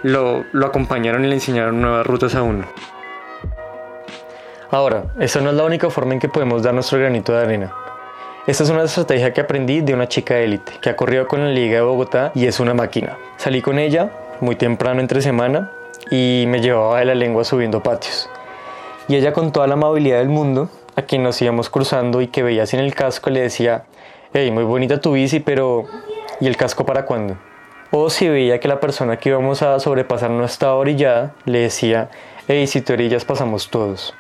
lo, 0.03 0.45
acompañaron 0.65 1.25
y 1.25 1.29
le 1.29 1.35
enseñaron 1.35 1.81
nuevas 1.81 2.07
rutas 2.07 2.35
a 2.35 2.43
uno. 2.43 2.65
Ahora, 4.71 5.05
esa 5.21 5.41
no 5.41 5.51
es 5.51 5.57
la 5.57 5.65
única 5.65 5.91
forma 5.91 6.15
en 6.15 6.21
que 6.21 6.29
podemos 6.29 6.63
dar 6.63 6.75
nuestro 6.75 6.99
granito 6.99 7.33
de 7.33 7.43
arena. 7.43 7.73
Esta 8.47 8.65
es 8.65 8.71
una 8.71 8.83
estrategia 8.83 9.33
que 9.33 9.41
aprendí 9.41 9.83
de 9.83 9.95
una 9.95 10.09
chica 10.09 10.39
élite 10.39 10.73
que 10.81 10.91
ha 10.91 10.97
corrido 10.97 11.29
con 11.29 11.41
la 11.41 11.51
Liga 11.51 11.77
de 11.77 11.83
Bogotá 11.83 12.33
y 12.35 12.47
es 12.47 12.61
una 12.61 12.75
máquina. 12.75 13.17
Salí 13.37 13.63
con 13.63 13.79
ella 13.79 14.11
muy 14.41 14.57
temprano 14.57 15.01
entre 15.01 15.23
semana 15.23 15.71
y 16.11 16.45
me 16.49 16.61
llevaba 16.61 16.99
de 16.99 17.05
la 17.05 17.15
lengua 17.15 17.45
subiendo 17.45 17.83
patios. 17.83 18.29
Y 19.07 19.17
ella 19.17 19.33
con 19.33 19.53
toda 19.53 19.67
la 19.67 19.75
amabilidad 19.75 20.19
del 20.19 20.29
mundo, 20.29 20.71
a 20.97 21.03
quien 21.03 21.23
nos 21.23 21.41
íbamos 21.41 21.69
cruzando 21.69 22.21
y 22.21 22.29
que 22.29 22.43
veía 22.43 22.67
sin 22.67 22.81
el 22.81 22.95
casco, 22.95 23.31
le 23.31 23.41
decía, 23.41 23.85
hey, 24.33 24.51
muy 24.51 24.65
bonita 24.65 25.01
tu 25.01 25.13
bici, 25.13 25.41
pero 25.41 25.87
¿y 26.45 26.47
el 26.47 26.59
casco 26.59 26.85
para 26.85 27.07
cuándo? 27.07 27.39
O 27.91 28.11
si 28.11 28.29
veía 28.29 28.61
que 28.61 28.69
la 28.69 28.79
persona 28.79 29.17
que 29.17 29.31
íbamos 29.31 29.63
a 29.63 29.81
sobrepasar 29.81 30.29
no 30.31 30.45
estaba 30.45 30.75
orillada, 30.75 31.35
le 31.47 31.61
decía, 31.61 32.11
hey, 32.49 32.67
si 32.67 32.83
te 32.83 32.93
orillas 32.93 33.25
pasamos 33.25 33.71
todos. 33.71 34.15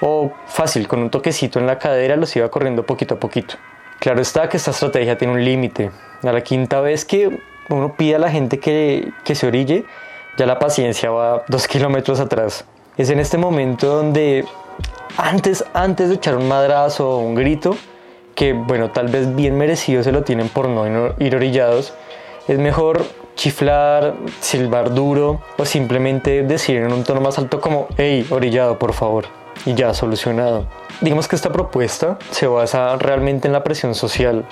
O 0.00 0.32
fácil, 0.46 0.88
con 0.88 1.00
un 1.00 1.10
toquecito 1.10 1.58
en 1.58 1.66
la 1.66 1.78
cadera 1.78 2.16
los 2.16 2.34
iba 2.36 2.48
corriendo 2.48 2.86
poquito 2.86 3.16
a 3.16 3.20
poquito. 3.20 3.56
Claro 3.98 4.22
está 4.22 4.48
que 4.48 4.56
esta 4.56 4.70
estrategia 4.70 5.18
tiene 5.18 5.34
un 5.34 5.44
límite. 5.44 5.90
A 6.22 6.32
la 6.32 6.40
quinta 6.40 6.80
vez 6.80 7.04
que 7.04 7.38
uno 7.68 7.94
pide 7.96 8.14
a 8.14 8.18
la 8.18 8.30
gente 8.30 8.58
que, 8.58 9.12
que 9.22 9.34
se 9.34 9.46
orille, 9.46 9.84
ya 10.38 10.46
la 10.46 10.58
paciencia 10.58 11.10
va 11.10 11.44
dos 11.48 11.68
kilómetros 11.68 12.18
atrás. 12.18 12.64
Es 12.96 13.10
en 13.10 13.20
este 13.20 13.36
momento 13.36 13.88
donde 13.88 14.46
antes, 15.18 15.62
antes 15.74 16.08
de 16.08 16.14
echar 16.14 16.34
un 16.34 16.48
madrazo 16.48 17.10
o 17.10 17.18
un 17.18 17.34
grito, 17.34 17.76
que 18.34 18.52
bueno, 18.52 18.90
tal 18.90 19.08
vez 19.08 19.34
bien 19.34 19.56
merecido 19.56 20.02
se 20.02 20.12
lo 20.12 20.22
tienen 20.22 20.48
por 20.48 20.68
no 20.68 20.86
ir 21.18 21.36
orillados, 21.36 21.94
es 22.48 22.58
mejor 22.58 23.04
chiflar, 23.34 24.14
silbar 24.40 24.94
duro 24.94 25.40
o 25.58 25.64
simplemente 25.64 26.42
decir 26.42 26.76
en 26.76 26.92
un 26.92 27.04
tono 27.04 27.20
más 27.20 27.38
alto 27.38 27.60
como, 27.60 27.88
hey, 27.96 28.26
orillado, 28.30 28.78
por 28.78 28.92
favor. 28.92 29.26
Y 29.64 29.74
ya, 29.74 29.94
solucionado. 29.94 30.66
Digamos 31.00 31.28
que 31.28 31.36
esta 31.36 31.52
propuesta 31.52 32.18
se 32.30 32.46
basa 32.46 32.96
realmente 32.96 33.46
en 33.46 33.52
la 33.52 33.62
presión 33.62 33.94
social. 33.94 34.44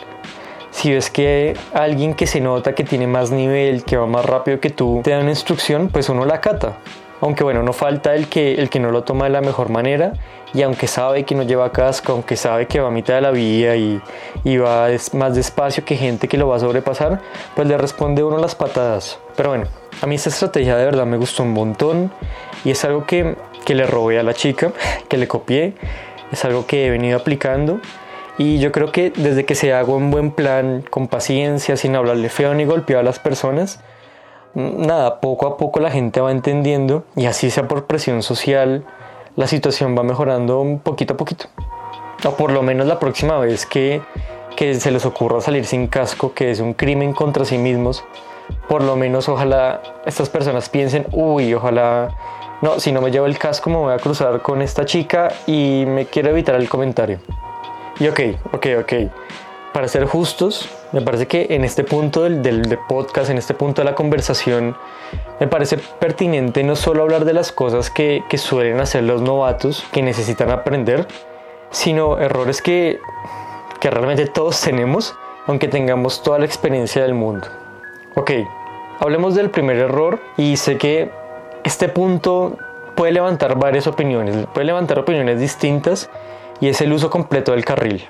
Si 0.71 0.93
ves 0.93 1.11
que 1.11 1.57
alguien 1.75 2.15
que 2.15 2.27
se 2.27 2.41
nota 2.41 2.75
que 2.75 2.85
tiene 2.85 3.07
más 3.07 3.31
nivel, 3.31 3.85
que 3.85 3.97
va 3.97 4.07
más 4.07 4.25
rápido 4.25 4.61
que 4.61 4.71
tú, 4.71 5.01
te 5.03 5.11
da 5.11 5.19
una 5.19 5.31
instrucción, 5.31 5.89
pues 5.89 6.09
uno 6.09 6.25
la 6.25 6.37
acata. 6.37 6.79
Aunque 7.21 7.45
bueno, 7.45 7.63
no 7.63 7.73
falta 7.73 8.15
el 8.15 8.29
que, 8.29 8.55
el 8.55 8.71
que 8.71 8.81
no 8.81 8.91
lo 8.91 9.05
toma 9.05 9.25
de 9.25 9.31
la 9.31 9.41
mejor 9.41 9.69
manera 9.69 10.15
y 10.55 10.63
aunque 10.63 10.87
sabe 10.87 11.25
que 11.25 11.35
no 11.35 11.43
lleva 11.43 11.71
casco, 11.71 12.13
aunque 12.13 12.37
sabe 12.37 12.67
que 12.67 12.81
va 12.81 12.89
a 12.89 12.91
mitad 12.91 13.15
de 13.15 13.21
la 13.21 13.31
vía 13.31 13.77
y, 13.77 14.01
va 14.57 14.89
más 15.13 15.35
despacio 15.35 15.85
que 15.85 15.97
gente 15.97 16.29
que 16.29 16.37
lo 16.37 16.49
va 16.49 16.57
a 16.57 16.61
sobrepasar, 16.61 17.21
pues 17.55 17.69
le 17.69 17.77
responde 17.77 18.23
uno 18.23 18.39
las 18.39 18.55
patadas. 18.55 19.19
Pero 19.37 19.51
bueno, 19.51 19.67
a 20.01 20.07
mí 20.07 20.15
esta 20.15 20.31
estrategia 20.31 20.77
de 20.77 20.85
verdad 20.85 21.07
me 21.07 21.19
gustó 21.19 21.43
un 21.43 21.53
montón 21.53 22.11
y 22.65 22.71
es 22.71 22.85
algo 22.85 23.07
que, 23.07 23.37
que 23.65 23.75
le 23.75 23.87
robé 23.87 24.19
a 24.19 24.23
la 24.23 24.35
chica, 24.35 24.73
que 25.09 25.17
le 25.17 25.29
copié, 25.29 25.75
es 26.33 26.45
algo 26.45 26.67
que 26.67 26.87
he 26.87 26.91
venido 26.91 27.19
aplicando 27.19 27.81
y 28.39 28.59
yo 28.59 28.73
creo 28.73 28.91
que 28.91 29.11
desde 29.11 29.45
que 29.45 29.55
se 29.55 29.75
haga 29.75 29.93
un 29.93 30.11
buen 30.11 30.31
plan, 30.31 30.83
con 30.89 31.09
paciencia, 31.09 31.77
sin 31.77 31.95
hablarle 31.95 32.31
feo 32.31 32.55
ni 32.55 32.65
golpear 32.65 33.01
a 33.01 33.03
las 33.03 33.19
personas, 33.19 33.81
nada, 34.55 35.21
poco 35.21 35.47
a 35.47 35.57
poco 35.57 35.81
la 35.81 35.91
gente 35.91 36.21
va 36.21 36.31
entendiendo 36.31 37.05
y 37.17 37.27
así 37.27 37.51
sea 37.51 37.69
por 37.69 37.87
presión 37.87 38.23
social, 38.23 38.85
la 39.37 39.47
situación 39.47 39.97
va 39.97 40.03
mejorando 40.03 40.61
un 40.61 40.81
poquito 40.81 41.15
a 41.15 41.17
poquito. 41.17 41.47
O 42.25 42.33
por 42.33 42.53
lo 42.53 42.63
menos 42.63 42.87
la 42.87 42.99
próxima 42.99 43.39
vez 43.39 43.65
que, 43.67 44.03
que 44.57 44.75
se 44.75 44.91
les 44.91 45.07
ocurra 45.07 45.41
salir 45.41 45.65
sin 45.65 45.87
casco, 45.87 46.35
que 46.35 46.51
es 46.51 46.61
un 46.61 46.75
crimen 46.75 47.13
contra 47.13 47.45
sí 47.45 47.59
mismos, 47.59 48.05
por 48.69 48.83
lo 48.83 48.97
menos 48.97 49.29
ojalá 49.29 49.81
estas 50.05 50.29
personas 50.29 50.69
piensen, 50.69 51.07
uy, 51.13 51.55
ojalá, 51.55 52.09
no, 52.61 52.81
si 52.81 52.93
no 52.93 53.01
me 53.01 53.11
llevo 53.11 53.27
el 53.27 53.39
casco 53.39 53.71
me 53.71 53.77
voy 53.77 53.95
a 53.95 53.99
cruzar 53.99 54.43
con 54.43 54.61
esta 54.61 54.85
chica 54.85 55.29
y 55.47 55.85
me 55.87 56.07
quiero 56.07 56.31
evitar 56.31 56.57
el 56.57 56.69
comentario. 56.69 57.21
Y 57.99 58.09
ok, 58.09 58.21
ok, 58.53 58.67
ok 58.81 58.93
para 59.73 59.89
ser 59.89 60.05
justos, 60.05 60.69
me 60.93 61.01
parece 61.01 61.27
que 61.27 61.47
en 61.51 61.65
este 61.65 61.85
punto 61.85 62.23
del, 62.23 62.43
del, 62.43 62.79
podcast, 62.89 63.31
en 63.31 63.39
este 63.39 63.55
punto 63.55 63.83
de 63.83 63.85
la 63.85 63.95
conversación, 63.95 64.77
me 65.39 65.47
parece 65.47 65.79
pertinente 65.79 66.65
no 66.65 66.77
solo 66.77 67.03
hablar 67.03 67.25
de 67.25 67.33
las 67.33 67.53
cosas 67.53 67.91
que, 67.91 68.25
que 68.29 68.39
suelen 68.39 68.81
hacer 68.81 69.05
los 69.05 69.23
novatos, 69.23 69.85
que 69.93 70.03
necesitan 70.03 70.51
aprender, 70.51 71.07
sino 71.71 72.19
errores 72.19 72.63
que, 72.63 73.01
que 73.81 73.91
realmente 73.91 74.27
todos 74.27 74.61
tenemos, 74.61 75.15
aunque 75.47 75.69
tengamos 75.69 76.23
toda 76.23 76.39
la 76.39 76.47
experiencia 76.47 77.03
del 77.03 77.15
mundo. 77.15 77.47
Ok, 78.17 78.33
hablemos 78.99 79.35
del 79.35 79.51
primer 79.51 79.77
error 79.77 80.21
y 80.37 80.57
sé 80.57 80.79
que 80.79 81.11
este 81.65 81.89
punto 81.89 82.57
puede 82.97 83.13
levantar 83.13 83.57
varias 83.57 83.87
opiniones, 83.87 84.37
puede 84.53 84.67
levantar 84.67 84.99
opiniones 84.99 85.39
distintas 85.39 86.11
y 86.61 86.69
es 86.69 86.81
el 86.81 86.93
uso 86.93 87.09
completo 87.09 87.53
del 87.53 87.65
carril. 87.65 88.09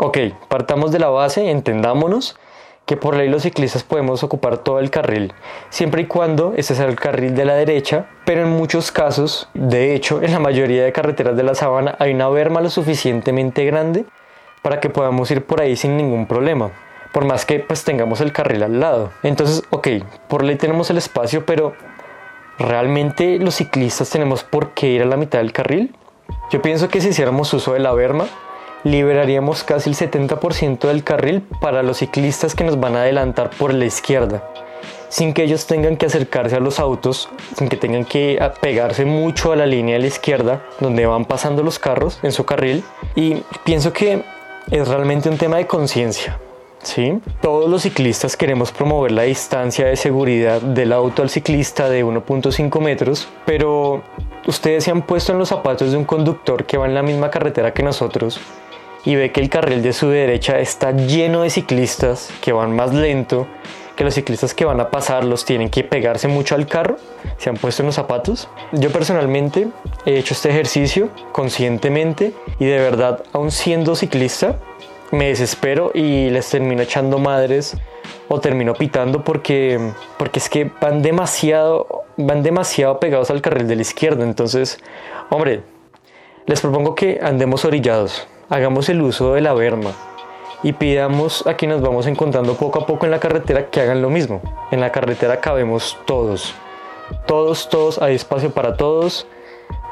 Ok, 0.00 0.16
partamos 0.46 0.92
de 0.92 1.00
la 1.00 1.08
base, 1.08 1.50
entendámonos 1.50 2.38
que 2.86 2.96
por 2.96 3.16
ley 3.16 3.28
los 3.28 3.42
ciclistas 3.42 3.82
podemos 3.82 4.22
ocupar 4.22 4.58
todo 4.58 4.78
el 4.78 4.90
carril, 4.90 5.34
siempre 5.70 6.02
y 6.02 6.06
cuando 6.06 6.54
este 6.56 6.76
sea 6.76 6.86
el 6.86 6.94
carril 6.94 7.34
de 7.34 7.44
la 7.44 7.54
derecha, 7.54 8.06
pero 8.24 8.42
en 8.42 8.50
muchos 8.50 8.92
casos, 8.92 9.48
de 9.54 9.96
hecho, 9.96 10.22
en 10.22 10.30
la 10.30 10.38
mayoría 10.38 10.84
de 10.84 10.92
carreteras 10.92 11.36
de 11.36 11.42
la 11.42 11.56
sabana 11.56 11.96
hay 11.98 12.14
una 12.14 12.28
berma 12.28 12.60
lo 12.60 12.70
suficientemente 12.70 13.64
grande 13.64 14.04
para 14.62 14.78
que 14.78 14.88
podamos 14.88 15.28
ir 15.32 15.44
por 15.44 15.60
ahí 15.60 15.74
sin 15.74 15.96
ningún 15.96 16.26
problema, 16.26 16.70
por 17.12 17.24
más 17.24 17.44
que 17.44 17.58
pues 17.58 17.82
tengamos 17.82 18.20
el 18.20 18.32
carril 18.32 18.62
al 18.62 18.78
lado. 18.78 19.10
Entonces, 19.24 19.64
ok, 19.70 19.88
por 20.28 20.44
ley 20.44 20.54
tenemos 20.54 20.90
el 20.90 20.98
espacio, 20.98 21.44
pero 21.44 21.74
¿realmente 22.56 23.40
los 23.40 23.56
ciclistas 23.56 24.10
tenemos 24.10 24.44
por 24.44 24.74
qué 24.74 24.90
ir 24.90 25.02
a 25.02 25.06
la 25.06 25.16
mitad 25.16 25.40
del 25.40 25.52
carril? 25.52 25.92
Yo 26.52 26.62
pienso 26.62 26.88
que 26.88 27.00
si 27.00 27.08
hiciéramos 27.08 27.52
uso 27.52 27.72
de 27.72 27.80
la 27.80 27.92
berma, 27.92 28.26
liberaríamos 28.84 29.64
casi 29.64 29.90
el 29.90 29.96
70% 29.96 30.86
del 30.88 31.04
carril 31.04 31.42
para 31.60 31.82
los 31.82 31.98
ciclistas 31.98 32.54
que 32.54 32.64
nos 32.64 32.78
van 32.80 32.96
a 32.96 33.02
adelantar 33.02 33.50
por 33.50 33.74
la 33.74 33.84
izquierda, 33.84 34.42
sin 35.08 35.32
que 35.32 35.44
ellos 35.44 35.66
tengan 35.66 35.96
que 35.96 36.06
acercarse 36.06 36.56
a 36.56 36.60
los 36.60 36.78
autos, 36.78 37.28
sin 37.56 37.68
que 37.68 37.76
tengan 37.76 38.04
que 38.04 38.38
pegarse 38.60 39.04
mucho 39.04 39.52
a 39.52 39.56
la 39.56 39.66
línea 39.66 39.94
de 39.94 40.00
la 40.00 40.06
izquierda, 40.06 40.62
donde 40.80 41.06
van 41.06 41.24
pasando 41.24 41.62
los 41.62 41.78
carros 41.78 42.18
en 42.22 42.32
su 42.32 42.44
carril. 42.44 42.84
Y 43.14 43.42
pienso 43.64 43.92
que 43.92 44.22
es 44.70 44.88
realmente 44.88 45.28
un 45.28 45.38
tema 45.38 45.56
de 45.56 45.66
conciencia. 45.66 46.38
¿sí? 46.82 47.20
Todos 47.40 47.68
los 47.68 47.82
ciclistas 47.82 48.36
queremos 48.36 48.72
promover 48.72 49.12
la 49.12 49.22
distancia 49.22 49.86
de 49.86 49.96
seguridad 49.96 50.60
del 50.60 50.92
auto 50.92 51.22
al 51.22 51.30
ciclista 51.30 51.88
de 51.88 52.04
1.5 52.04 52.80
metros, 52.80 53.28
pero 53.46 54.02
ustedes 54.46 54.84
se 54.84 54.90
han 54.90 55.02
puesto 55.02 55.32
en 55.32 55.38
los 55.38 55.48
zapatos 55.48 55.90
de 55.90 55.96
un 55.96 56.04
conductor 56.04 56.64
que 56.64 56.78
va 56.78 56.86
en 56.86 56.94
la 56.94 57.02
misma 57.02 57.30
carretera 57.30 57.72
que 57.72 57.82
nosotros 57.82 58.40
y 59.04 59.16
ve 59.16 59.32
que 59.32 59.40
el 59.40 59.48
carril 59.48 59.82
de 59.82 59.92
su 59.92 60.08
derecha 60.08 60.58
está 60.58 60.92
lleno 60.92 61.42
de 61.42 61.50
ciclistas 61.50 62.30
que 62.40 62.52
van 62.52 62.74
más 62.74 62.92
lento, 62.92 63.46
que 63.96 64.04
los 64.04 64.14
ciclistas 64.14 64.54
que 64.54 64.64
van 64.64 64.80
a 64.80 64.90
pasar 64.90 65.24
los 65.24 65.44
tienen 65.44 65.70
que 65.70 65.82
pegarse 65.82 66.28
mucho 66.28 66.54
al 66.54 66.66
carro, 66.66 66.98
se 67.36 67.50
han 67.50 67.56
puesto 67.56 67.82
en 67.82 67.86
los 67.86 67.96
zapatos. 67.96 68.48
Yo 68.72 68.90
personalmente 68.90 69.68
he 70.06 70.18
hecho 70.18 70.34
este 70.34 70.50
ejercicio 70.50 71.08
conscientemente 71.32 72.32
y 72.60 72.66
de 72.66 72.78
verdad, 72.78 73.24
aun 73.32 73.50
siendo 73.50 73.96
ciclista, 73.96 74.58
me 75.10 75.28
desespero 75.28 75.90
y 75.94 76.30
les 76.30 76.48
termino 76.48 76.82
echando 76.82 77.18
madres 77.18 77.76
o 78.28 78.40
termino 78.40 78.74
pitando 78.74 79.24
porque, 79.24 79.80
porque 80.16 80.38
es 80.38 80.48
que 80.48 80.70
van 80.80 81.02
demasiado, 81.02 82.04
van 82.16 82.42
demasiado 82.42 83.00
pegados 83.00 83.30
al 83.30 83.40
carril 83.40 83.66
de 83.66 83.76
la 83.76 83.82
izquierda. 83.82 84.22
Entonces, 84.22 84.78
hombre, 85.30 85.62
les 86.46 86.60
propongo 86.60 86.94
que 86.94 87.18
andemos 87.22 87.64
orillados 87.64 88.28
hagamos 88.48 88.88
el 88.88 89.02
uso 89.02 89.34
de 89.34 89.40
la 89.40 89.54
berma 89.54 89.92
y 90.62 90.72
pidamos 90.72 91.46
a 91.46 91.54
quienes 91.54 91.78
nos 91.78 91.88
vamos 91.88 92.06
encontrando 92.06 92.54
poco 92.54 92.80
a 92.80 92.86
poco 92.86 93.04
en 93.04 93.12
la 93.12 93.20
carretera 93.20 93.70
que 93.70 93.80
hagan 93.80 94.02
lo 94.02 94.10
mismo. 94.10 94.40
En 94.70 94.80
la 94.80 94.90
carretera 94.90 95.40
cabemos 95.40 95.96
todos. 96.04 96.54
Todos, 97.26 97.68
todos, 97.68 98.02
hay 98.02 98.14
espacio 98.14 98.50
para 98.50 98.76
todos, 98.76 99.26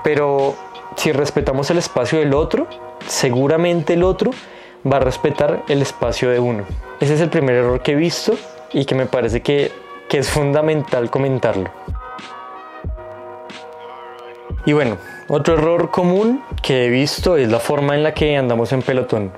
pero 0.03 0.55
si 0.97 1.13
respetamos 1.13 1.71
el 1.71 1.79
espacio 1.79 2.19
del 2.19 2.35
otro, 2.35 2.67
seguramente 3.07 3.95
el 3.95 4.03
otro 4.03 4.33
va 4.91 4.97
a 4.97 5.01
respetar 5.01 5.63
el 5.69 5.83
espacio 5.83 6.31
de 6.31 6.41
uno. 6.41 6.65
Ese 7.01 7.15
es 7.15 7.21
el 7.21 7.31
primer 7.31 7.57
error 7.57 7.81
que 7.81 7.93
he 7.93 7.97
visto 7.97 8.35
y 8.73 8.85
que 8.85 8.95
me 8.95 9.07
parece 9.07 9.41
que, 9.41 9.73
que 10.09 10.19
es 10.19 10.29
fundamental 10.29 11.11
comentarlo. 11.11 11.71
Y 14.67 14.73
bueno, 14.73 14.99
otro 15.29 15.55
error 15.55 15.93
común 15.93 16.43
que 16.61 16.85
he 16.85 16.89
visto 16.91 17.37
es 17.37 17.49
la 17.49 17.61
forma 17.61 17.95
en 17.95 18.03
la 18.03 18.15
que 18.15 18.37
andamos 18.37 18.73
en 18.73 18.83
pelotón. 18.83 19.33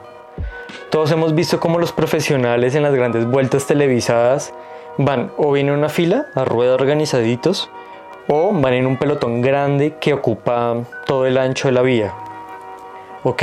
Todos 0.90 1.12
hemos 1.12 1.34
visto 1.34 1.60
cómo 1.60 1.78
los 1.78 1.92
profesionales 1.92 2.74
en 2.74 2.82
las 2.82 2.94
grandes 2.94 3.26
vueltas 3.26 3.66
televisadas 3.66 4.54
van 4.96 5.30
o 5.36 5.52
bien 5.52 5.68
en 5.68 5.74
una 5.74 5.90
fila 5.90 6.26
a 6.34 6.46
rueda 6.46 6.74
organizaditos 6.74 7.70
o 8.26 8.52
van 8.52 8.72
en 8.72 8.86
un 8.86 8.96
pelotón 8.96 9.42
grande 9.42 9.96
que 10.00 10.14
ocupa 10.14 10.76
todo 11.04 11.26
el 11.26 11.36
ancho 11.36 11.68
de 11.68 11.72
la 11.72 11.82
vía. 11.82 12.14
Ok, 13.22 13.42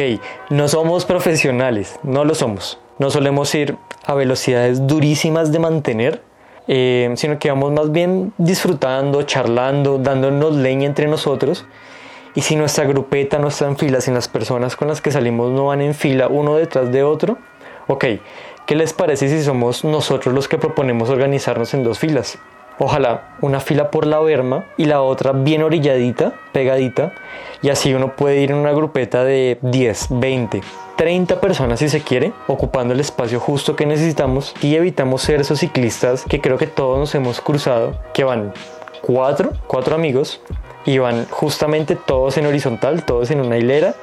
no 0.49 0.67
somos 0.67 1.05
profesionales, 1.05 1.99
no 2.01 2.25
lo 2.25 2.33
somos. 2.33 2.79
No 2.97 3.11
solemos 3.11 3.53
ir 3.53 3.77
a 4.05 4.15
velocidades 4.15 4.87
durísimas 4.87 5.51
de 5.51 5.59
mantener, 5.59 6.23
eh, 6.67 7.13
sino 7.15 7.37
que 7.39 7.49
vamos 7.49 7.71
más 7.71 7.91
bien 7.91 8.33
disfrutando, 8.37 9.23
charlando, 9.23 9.97
dándonos 9.97 10.55
leña 10.55 10.85
entre 10.85 11.07
nosotros 11.07 11.65
y 12.35 12.41
si 12.41 12.55
nuestra 12.55 12.85
grupeta 12.85 13.39
no 13.39 13.47
está 13.47 13.65
en 13.65 13.77
fila, 13.77 14.01
si 14.01 14.11
las 14.11 14.27
personas 14.27 14.75
con 14.75 14.89
las 14.89 15.01
que 15.01 15.11
salimos 15.11 15.51
no 15.51 15.67
van 15.67 15.81
en 15.81 15.93
fila 15.93 16.27
uno 16.27 16.55
detrás 16.55 16.91
de 16.91 17.01
otro, 17.01 17.37
ok, 17.87 18.05
¿qué 18.65 18.75
les 18.75 18.93
parece 18.93 19.29
si 19.29 19.41
somos 19.41 19.85
nosotros 19.85 20.35
los 20.35 20.47
que 20.47 20.57
proponemos 20.57 21.09
organizarnos 21.09 21.73
en 21.73 21.83
dos 21.83 21.99
filas? 21.99 22.37
Ojalá 22.77 23.35
una 23.41 23.59
fila 23.59 23.89
por 23.89 24.05
la 24.05 24.19
berma 24.19 24.65
y 24.75 24.85
la 24.85 25.01
otra 25.01 25.31
bien 25.31 25.63
orilladita, 25.63 26.33
pegadita, 26.51 27.13
y 27.61 27.69
así 27.69 27.93
uno 27.93 28.15
puede 28.15 28.41
ir 28.41 28.51
en 28.51 28.57
una 28.57 28.73
grupeta 28.73 29.23
de 29.23 29.59
10, 29.61 30.07
20, 30.09 30.61
30 30.97 31.39
personas 31.39 31.79
si 31.79 31.89
se 31.89 32.01
quiere, 32.01 32.33
ocupando 32.47 32.93
el 32.93 32.99
espacio 32.99 33.39
justo 33.39 33.75
que 33.75 33.85
necesitamos 33.85 34.53
y 34.61 34.75
evitamos 34.75 35.21
ser 35.21 35.41
esos 35.41 35.59
ciclistas 35.59 36.23
que 36.27 36.41
creo 36.41 36.57
que 36.57 36.67
todos 36.67 36.99
nos 36.99 37.15
hemos 37.15 37.41
cruzado, 37.41 37.97
que 38.13 38.23
van 38.23 38.53
cuatro, 39.01 39.53
cuatro 39.67 39.95
amigos 39.95 40.41
y 40.85 40.97
van 40.97 41.25
justamente 41.29 41.95
todos 41.95 42.37
en 42.37 42.45
horizontal, 42.45 43.05
todos 43.05 43.31
en 43.31 43.39
una 43.39 43.57
hilera, 43.57 43.95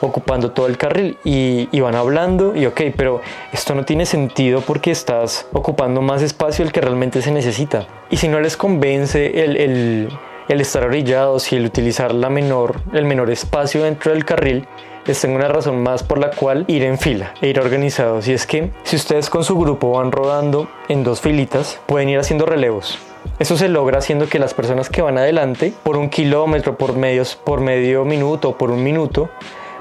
ocupando 0.00 0.52
todo 0.52 0.66
el 0.66 0.76
carril 0.76 1.18
y, 1.24 1.80
van 1.80 1.94
hablando 1.94 2.54
y 2.56 2.66
ok, 2.66 2.80
pero 2.96 3.20
esto 3.52 3.74
no 3.74 3.84
tiene 3.84 4.06
sentido 4.06 4.60
porque 4.60 4.90
estás 4.90 5.46
ocupando 5.52 6.02
más 6.02 6.22
espacio 6.22 6.64
del 6.64 6.72
que 6.72 6.80
realmente 6.80 7.22
se 7.22 7.30
necesita. 7.30 7.86
Y 8.10 8.16
si 8.16 8.28
no 8.28 8.40
les 8.40 8.56
convence 8.56 9.44
el, 9.44 9.56
el, 9.56 10.08
el 10.48 10.60
estar 10.60 10.84
orillados 10.84 11.52
y 11.52 11.56
el 11.56 11.66
utilizar 11.66 12.14
la 12.14 12.30
menor, 12.30 12.80
el 12.92 13.04
menor 13.04 13.30
espacio 13.30 13.84
dentro 13.84 14.12
del 14.12 14.24
carril, 14.24 14.66
les 15.08 15.20
tengo 15.20 15.36
una 15.36 15.48
razón 15.48 15.82
más 15.82 16.02
por 16.02 16.18
la 16.18 16.30
cual 16.30 16.64
ir 16.68 16.82
en 16.82 16.98
fila 16.98 17.32
e 17.40 17.48
ir 17.48 17.58
organizados. 17.58 18.28
Y 18.28 18.34
es 18.34 18.46
que 18.46 18.70
si 18.82 18.96
ustedes 18.96 19.30
con 19.30 19.42
su 19.42 19.58
grupo 19.58 19.92
van 19.92 20.12
rodando 20.12 20.68
en 20.88 21.02
dos 21.02 21.22
filitas, 21.22 21.80
pueden 21.86 22.10
ir 22.10 22.18
haciendo 22.18 22.44
relevos. 22.44 22.98
Eso 23.38 23.56
se 23.56 23.68
logra 23.68 23.98
haciendo 23.98 24.28
que 24.28 24.38
las 24.38 24.52
personas 24.52 24.90
que 24.90 25.00
van 25.00 25.16
adelante, 25.16 25.72
por 25.82 25.96
un 25.96 26.10
kilómetro, 26.10 26.76
por, 26.76 26.94
medios, 26.94 27.36
por 27.36 27.60
medio 27.60 28.04
minuto, 28.04 28.58
por 28.58 28.70
un 28.70 28.82
minuto, 28.82 29.30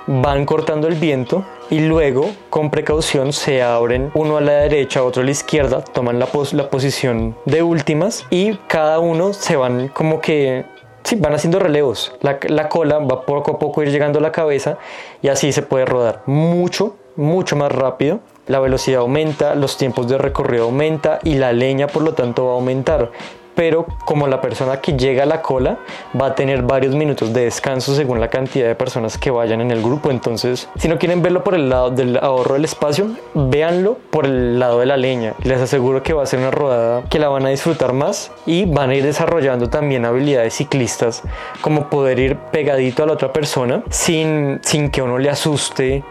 van 0.08 0.46
cortando 0.46 0.88
el 0.88 0.96
viento 0.96 1.46
y 1.70 1.82
luego 1.82 2.32
con 2.50 2.72
precaución 2.72 3.34
se 3.34 3.62
abren 3.62 4.12
uno 4.14 4.38
a 4.38 4.42
la 4.42 4.54
derecha, 4.54 5.04
otro 5.04 5.22
a 5.22 5.26
la 5.26 5.32
izquierda, 5.32 5.84
toman 5.84 6.20
la, 6.20 6.28
la 6.54 6.70
posición 6.70 7.36
de 7.46 7.62
últimas 7.62 8.26
y 8.30 8.56
cada 8.68 9.00
uno 9.00 9.34
se 9.34 9.56
van 9.56 9.90
como 9.90 10.22
que 10.22 10.66
sí, 11.04 11.18
van 11.18 11.34
haciendo 11.34 11.60
relevos. 11.60 12.16
La, 12.22 12.40
la 12.48 12.70
cola 12.70 13.00
va 13.00 13.26
poco 13.26 13.52
a 13.52 13.60
poco 13.60 13.84
ir 13.84 13.92
llegando 13.92 14.20
a 14.20 14.22
la 14.22 14.32
cabeza 14.32 14.78
y 15.22 15.28
así 15.28 15.52
se 15.52 15.62
puede 15.62 15.86
rodar 15.86 16.24
mucho, 16.26 16.96
mucho 17.16 17.56
más 17.56 17.72
rápido 17.72 18.22
la 18.48 18.60
velocidad 18.60 19.02
aumenta, 19.02 19.56
los 19.56 19.78
tiempos 19.78 20.08
de 20.08 20.18
recorrido 20.18 20.66
aumenta 20.66 21.20
y 21.24 21.36
la 21.36 21.52
leña 21.52 21.88
por 21.88 22.02
lo 22.02 22.14
tanto 22.14 22.46
va 22.46 22.52
a 22.52 22.56
aumentar 22.56 23.12
pero 23.58 23.88
como 24.06 24.28
la 24.28 24.40
persona 24.40 24.80
que 24.80 24.94
llega 24.94 25.24
a 25.24 25.26
la 25.26 25.42
cola 25.42 25.80
va 26.20 26.28
a 26.28 26.36
tener 26.36 26.62
varios 26.62 26.94
minutos 26.94 27.34
de 27.34 27.46
descanso 27.46 27.96
según 27.96 28.20
la 28.20 28.30
cantidad 28.30 28.68
de 28.68 28.76
personas 28.76 29.18
que 29.18 29.32
vayan 29.32 29.62
en 29.62 29.72
el 29.72 29.82
grupo. 29.82 30.12
Entonces, 30.12 30.70
si 30.78 30.88
no 30.88 31.00
quieren 31.00 31.24
verlo 31.24 31.44
por 31.44 31.56
el 31.56 31.68
lado 31.68 31.90
del 31.90 32.18
ahorro 32.18 32.54
del 32.54 32.66
espacio, 32.66 33.10
véanlo 33.34 33.98
por 34.12 34.26
el 34.26 34.60
lado 34.60 34.80
de 34.80 34.86
la 34.86 34.96
leña. 34.96 35.34
Les 35.44 35.60
aseguro 35.60 36.04
que 36.04 36.14
va 36.14 36.22
a 36.22 36.28
ser 36.28 36.38
una 36.38 36.52
rodada 36.52 37.02
que 37.10 37.18
la 37.18 37.30
van 37.30 37.48
a 37.48 37.50
disfrutar 37.50 37.94
más 37.94 38.32
y 38.46 38.66
van 38.66 38.92
a 38.92 38.96
ir 38.96 39.04
desarrollando 39.04 39.72
también 39.72 40.06
habilidades 40.06 40.54
ciclistas 40.54 41.24
como 41.62 41.90
poder 41.90 42.20
ir 42.20 42.38
pegadito 42.52 43.02
a 43.02 43.08
la 43.08 43.14
otra 43.14 43.34
persona 43.34 43.82
sin, 43.90 44.60
sin 44.62 44.92
que 44.92 45.02
uno 45.02 45.18
le 45.18 45.32
asuste 45.32 46.04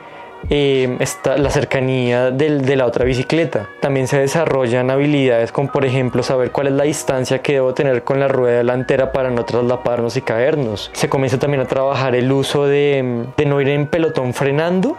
eh, 0.50 0.97
está 1.00 1.37
la 1.37 1.50
cercanía 1.50 2.31
de 2.31 2.76
la 2.76 2.87
otra 2.87 3.05
bicicleta. 3.05 3.69
También 3.81 4.07
se 4.07 4.19
desarrollan 4.19 4.91
habilidades 4.91 5.53
como 5.53 5.71
por 5.71 5.85
ejemplo 5.85 6.23
saber 6.23 6.50
cuál 6.50 6.69
es 6.69 6.73
la 6.75 6.85
distancia 6.85 7.43
que 7.43 7.55
debo 7.55 7.75
tener 7.75 8.05
con 8.05 8.21
la 8.21 8.29
rueda 8.29 8.59
delantera 8.59 9.12
para 9.12 9.31
no 9.31 9.45
traslaparnos 9.45 10.17
y 10.17 10.23
caernos. 10.23 10.91
Se 10.93 11.09
comienza 11.09 11.38
también 11.38 11.62
a 11.62 11.67
trabajar 11.67 12.15
el 12.15 12.31
uso 12.31 12.67
de, 12.67 13.26
de 13.37 13.47
no 13.47 13.61
ir 13.61 13.69
en 13.69 13.87
pelotón 13.87 14.35
frenando, 14.35 14.97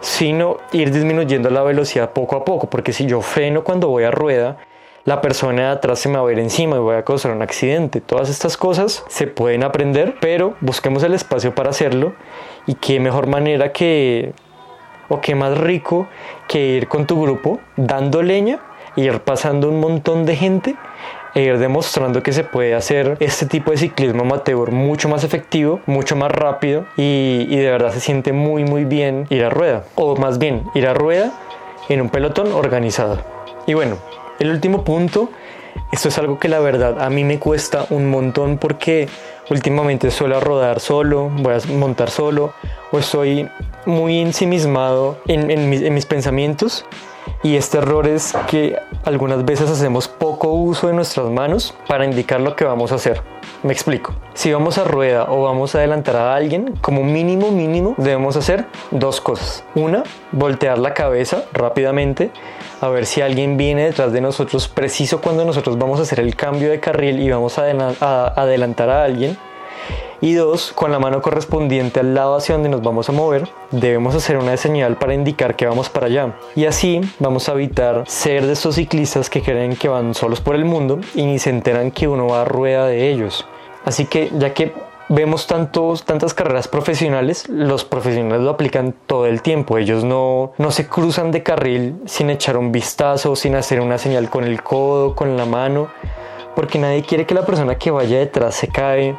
sino 0.00 0.58
ir 0.72 0.90
disminuyendo 0.92 1.48
la 1.50 1.62
velocidad 1.62 2.10
poco 2.10 2.36
a 2.36 2.44
poco, 2.44 2.68
porque 2.68 2.92
si 2.92 3.06
yo 3.06 3.20
freno 3.22 3.64
cuando 3.64 3.88
voy 3.88 4.04
a 4.04 4.10
rueda, 4.10 4.58
la 5.04 5.20
persona 5.20 5.62
de 5.62 5.68
atrás 5.68 5.98
se 5.98 6.08
me 6.08 6.16
va 6.16 6.20
a 6.20 6.26
ver 6.26 6.38
encima 6.38 6.76
y 6.76 6.80
voy 6.80 6.96
a 6.96 7.04
causar 7.04 7.32
un 7.32 7.42
accidente. 7.42 8.00
Todas 8.00 8.28
estas 8.28 8.56
cosas 8.56 9.04
se 9.08 9.26
pueden 9.26 9.64
aprender, 9.64 10.16
pero 10.20 10.54
busquemos 10.60 11.02
el 11.02 11.14
espacio 11.14 11.54
para 11.54 11.70
hacerlo 11.70 12.14
y 12.66 12.74
qué 12.74 13.00
mejor 13.00 13.26
manera 13.26 13.72
que 13.72 14.32
o 15.12 15.20
qué 15.20 15.34
más 15.34 15.58
rico 15.58 16.08
que 16.48 16.58
ir 16.58 16.88
con 16.88 17.06
tu 17.06 17.20
grupo 17.20 17.60
dando 17.76 18.22
leña 18.22 18.60
ir 18.96 19.20
pasando 19.20 19.68
un 19.68 19.78
montón 19.78 20.24
de 20.24 20.36
gente 20.36 20.74
e 21.34 21.42
ir 21.42 21.58
demostrando 21.58 22.22
que 22.22 22.32
se 22.32 22.44
puede 22.44 22.74
hacer 22.74 23.16
este 23.20 23.46
tipo 23.46 23.70
de 23.70 23.76
ciclismo 23.76 24.22
amateur 24.22 24.70
mucho 24.70 25.08
más 25.08 25.22
efectivo, 25.24 25.80
mucho 25.86 26.16
más 26.16 26.30
rápido 26.32 26.86
y, 26.96 27.46
y 27.48 27.56
de 27.56 27.70
verdad 27.70 27.92
se 27.92 28.00
siente 28.00 28.32
muy 28.32 28.64
muy 28.64 28.84
bien 28.84 29.26
ir 29.28 29.44
a 29.44 29.50
rueda 29.50 29.84
o 29.96 30.16
más 30.16 30.38
bien 30.38 30.64
ir 30.74 30.86
a 30.86 30.94
rueda 30.94 31.32
en 31.88 32.00
un 32.00 32.08
pelotón 32.08 32.52
organizado. 32.52 33.18
Y 33.66 33.74
bueno, 33.74 33.96
el 34.38 34.50
último 34.50 34.82
punto, 34.82 35.28
esto 35.90 36.08
es 36.08 36.18
algo 36.18 36.38
que 36.38 36.48
la 36.48 36.58
verdad 36.58 37.02
a 37.02 37.10
mí 37.10 37.22
me 37.24 37.38
cuesta 37.38 37.86
un 37.90 38.10
montón 38.10 38.56
porque 38.58 39.08
últimamente 39.50 40.10
suelo 40.10 40.40
rodar 40.40 40.80
solo, 40.80 41.28
voy 41.28 41.54
a 41.54 41.72
montar 41.72 42.10
solo 42.10 42.54
o 42.92 42.98
estoy 42.98 43.48
muy 43.86 44.20
ensimismado 44.20 45.16
en, 45.26 45.50
en, 45.50 45.94
mis, 45.94 46.06
pensamientos 46.06 46.84
y 47.42 47.56
este 47.56 47.78
error 47.78 48.06
es 48.06 48.34
que 48.48 48.76
algunas 49.04 49.44
veces 49.44 49.68
hacemos 49.70 50.06
poco 50.06 50.52
uso 50.52 50.86
de 50.86 50.92
nuestras 50.92 51.28
manos 51.28 51.74
para 51.88 52.04
indicar 52.04 52.40
lo 52.40 52.54
que 52.54 52.64
vamos 52.64 52.92
a 52.92 52.96
hacer. 52.96 53.22
Me 53.64 53.72
explico. 53.72 54.14
Si 54.34 54.52
vamos 54.52 54.78
a 54.78 54.84
rueda 54.84 55.26
o 55.28 55.42
vamos 55.42 55.74
a 55.74 55.78
adelantar 55.78 56.16
a 56.16 56.34
alguien, 56.34 56.76
como 56.80 57.02
mínimo 57.04 57.50
mínimo 57.50 57.94
debemos 57.96 58.36
hacer 58.36 58.66
dos 58.90 59.20
cosas. 59.20 59.64
Una, 59.74 60.02
voltear 60.32 60.78
la 60.78 60.94
cabeza 60.94 61.44
rápidamente 61.52 62.30
a 62.80 62.88
ver 62.88 63.06
si 63.06 63.20
alguien 63.20 63.56
viene 63.56 63.84
detrás 63.84 64.12
de 64.12 64.20
nosotros 64.20 64.68
preciso 64.68 65.20
cuando 65.20 65.44
nosotros 65.44 65.78
vamos 65.78 66.00
a 66.00 66.02
hacer 66.02 66.20
el 66.20 66.34
cambio 66.34 66.70
de 66.70 66.80
carril 66.80 67.20
y 67.20 67.30
vamos 67.30 67.58
a 67.58 67.64
adelantar 68.36 68.90
a 68.90 69.04
alguien 69.04 69.36
y 70.22 70.34
dos, 70.34 70.72
con 70.72 70.92
la 70.92 71.00
mano 71.00 71.20
correspondiente 71.20 72.00
al 72.00 72.14
lado 72.14 72.36
hacia 72.36 72.54
donde 72.54 72.68
nos 72.68 72.80
vamos 72.80 73.08
a 73.08 73.12
mover, 73.12 73.48
debemos 73.72 74.14
hacer 74.14 74.38
una 74.38 74.56
señal 74.56 74.96
para 74.96 75.14
indicar 75.14 75.56
que 75.56 75.66
vamos 75.66 75.90
para 75.90 76.06
allá. 76.06 76.38
Y 76.54 76.64
así 76.64 77.00
vamos 77.18 77.48
a 77.48 77.52
evitar 77.52 78.04
ser 78.06 78.46
de 78.46 78.52
esos 78.52 78.76
ciclistas 78.76 79.28
que 79.28 79.42
creen 79.42 79.74
que 79.74 79.88
van 79.88 80.14
solos 80.14 80.40
por 80.40 80.54
el 80.54 80.64
mundo 80.64 81.00
y 81.16 81.26
ni 81.26 81.40
se 81.40 81.50
enteran 81.50 81.90
que 81.90 82.06
uno 82.06 82.28
va 82.28 82.42
a 82.42 82.44
rueda 82.44 82.86
de 82.86 83.10
ellos. 83.10 83.44
Así 83.84 84.04
que 84.04 84.30
ya 84.38 84.54
que 84.54 84.72
vemos 85.08 85.48
tantos, 85.48 86.04
tantas 86.04 86.34
carreras 86.34 86.68
profesionales, 86.68 87.48
los 87.48 87.84
profesionales 87.84 88.42
lo 88.42 88.50
aplican 88.50 88.94
todo 89.06 89.26
el 89.26 89.42
tiempo. 89.42 89.76
Ellos 89.76 90.04
no, 90.04 90.52
no 90.56 90.70
se 90.70 90.86
cruzan 90.86 91.32
de 91.32 91.42
carril 91.42 91.96
sin 92.06 92.30
echar 92.30 92.56
un 92.56 92.70
vistazo, 92.70 93.34
sin 93.34 93.56
hacer 93.56 93.80
una 93.80 93.98
señal 93.98 94.30
con 94.30 94.44
el 94.44 94.62
codo, 94.62 95.16
con 95.16 95.36
la 95.36 95.46
mano, 95.46 95.88
porque 96.54 96.78
nadie 96.78 97.02
quiere 97.02 97.26
que 97.26 97.34
la 97.34 97.44
persona 97.44 97.74
que 97.74 97.90
vaya 97.90 98.20
detrás 98.20 98.54
se 98.54 98.68
cae 98.68 99.16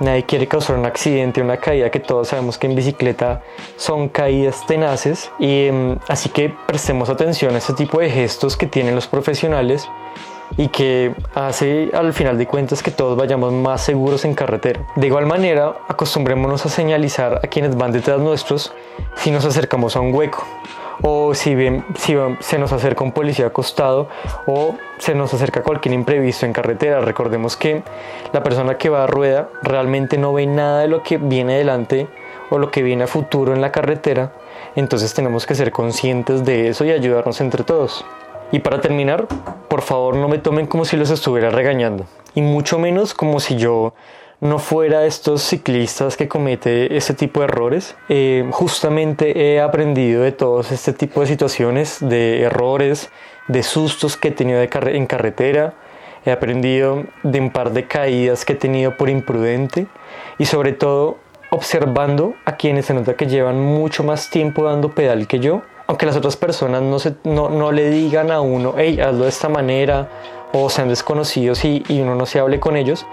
Nadie 0.00 0.24
quiere 0.24 0.48
causar 0.48 0.76
un 0.76 0.86
accidente, 0.86 1.40
una 1.40 1.58
caída 1.58 1.90
que 1.90 2.00
todos 2.00 2.28
sabemos 2.28 2.58
que 2.58 2.66
en 2.66 2.74
bicicleta 2.74 3.42
son 3.76 4.08
caídas 4.08 4.66
tenaces 4.66 5.30
y 5.38 5.66
em, 5.66 5.98
así 6.08 6.28
que 6.28 6.52
prestemos 6.66 7.08
atención 7.08 7.54
a 7.54 7.58
este 7.58 7.74
tipo 7.74 8.00
de 8.00 8.10
gestos 8.10 8.56
que 8.56 8.66
tienen 8.66 8.94
los 8.94 9.06
profesionales 9.06 9.88
y 10.56 10.68
que 10.68 11.14
hace 11.34 11.90
al 11.94 12.12
final 12.12 12.38
de 12.38 12.46
cuentas 12.46 12.82
que 12.82 12.90
todos 12.90 13.16
vayamos 13.16 13.52
más 13.52 13.82
seguros 13.82 14.24
en 14.24 14.34
carretera. 14.34 14.86
De 14.96 15.06
igual 15.06 15.26
manera, 15.26 15.76
acostumbrémonos 15.88 16.64
a 16.66 16.68
señalizar 16.68 17.40
a 17.42 17.48
quienes 17.48 17.76
van 17.76 17.92
detrás 17.92 18.20
nuestros 18.20 18.72
si 19.16 19.30
nos 19.30 19.44
acercamos 19.44 19.96
a 19.96 20.00
un 20.00 20.14
hueco 20.14 20.44
o 21.02 21.34
si, 21.34 21.54
bien, 21.54 21.84
si 21.96 22.16
se 22.40 22.58
nos 22.58 22.72
acerca 22.72 23.04
un 23.04 23.12
policía 23.12 23.46
acostado 23.46 24.08
o 24.46 24.76
se 24.98 25.14
nos 25.14 25.34
acerca 25.34 25.62
cualquier 25.62 25.94
imprevisto 25.94 26.46
en 26.46 26.52
carretera. 26.52 27.00
Recordemos 27.00 27.56
que 27.56 27.82
la 28.32 28.42
persona 28.42 28.78
que 28.78 28.88
va 28.88 29.04
a 29.04 29.06
rueda 29.06 29.48
realmente 29.62 30.18
no 30.18 30.32
ve 30.32 30.46
nada 30.46 30.80
de 30.80 30.88
lo 30.88 31.02
que 31.02 31.18
viene 31.18 31.54
adelante 31.54 32.08
o 32.50 32.58
lo 32.58 32.70
que 32.70 32.82
viene 32.82 33.04
a 33.04 33.06
futuro 33.06 33.52
en 33.52 33.60
la 33.60 33.72
carretera, 33.72 34.32
entonces 34.76 35.14
tenemos 35.14 35.46
que 35.46 35.54
ser 35.54 35.72
conscientes 35.72 36.44
de 36.44 36.68
eso 36.68 36.84
y 36.84 36.90
ayudarnos 36.90 37.40
entre 37.40 37.64
todos. 37.64 38.04
Y 38.52 38.60
para 38.60 38.80
terminar, 38.80 39.26
por 39.68 39.82
favor 39.82 40.16
no 40.16 40.28
me 40.28 40.38
tomen 40.38 40.66
como 40.66 40.84
si 40.84 40.96
los 40.96 41.10
estuviera 41.10 41.50
regañando, 41.50 42.04
y 42.34 42.42
mucho 42.42 42.78
menos 42.78 43.14
como 43.14 43.40
si 43.40 43.56
yo 43.56 43.94
no 44.44 44.58
fuera 44.58 45.06
estos 45.06 45.40
ciclistas 45.40 46.18
que 46.18 46.28
comete 46.28 46.98
este 46.98 47.14
tipo 47.14 47.40
de 47.40 47.46
errores. 47.46 47.96
Eh, 48.10 48.46
justamente 48.50 49.54
he 49.54 49.58
aprendido 49.58 50.22
de 50.22 50.32
todos 50.32 50.70
este 50.70 50.92
tipo 50.92 51.22
de 51.22 51.26
situaciones, 51.28 51.96
de 51.98 52.42
errores, 52.42 53.10
de 53.48 53.62
sustos 53.62 54.18
que 54.18 54.28
he 54.28 54.32
tenido 54.32 54.60
en 54.60 55.06
carretera. 55.06 55.72
He 56.26 56.30
aprendido 56.30 57.04
de 57.22 57.40
un 57.40 57.50
par 57.50 57.72
de 57.72 57.86
caídas 57.86 58.44
que 58.44 58.52
he 58.52 58.56
tenido 58.56 58.98
por 58.98 59.08
imprudente 59.08 59.86
y 60.36 60.44
sobre 60.44 60.72
todo 60.72 61.16
observando 61.48 62.34
a 62.44 62.56
quienes 62.56 62.84
se 62.84 62.92
nota 62.92 63.16
que 63.16 63.26
llevan 63.26 63.58
mucho 63.58 64.04
más 64.04 64.28
tiempo 64.28 64.64
dando 64.64 64.90
pedal 64.90 65.26
que 65.26 65.40
yo. 65.40 65.62
Aunque 65.86 66.04
las 66.04 66.16
otras 66.16 66.36
personas 66.36 66.82
no, 66.82 66.98
se, 66.98 67.14
le 67.24 67.90
digan 67.90 68.30
a 68.30 68.42
uno, 68.42 68.74
hey, 68.76 69.00
hazlo 69.00 69.24
de 69.24 69.30
esta 69.30 69.48
manera, 69.48 70.10
o 70.52 70.68
sean 70.68 70.88
desconocidos 70.88 71.64
y, 71.64 71.82
y 71.88 72.02
uno 72.02 72.14
no 72.14 72.26
se 72.26 72.40
hable 72.40 72.60
con 72.60 72.76
ellos, 72.76 73.06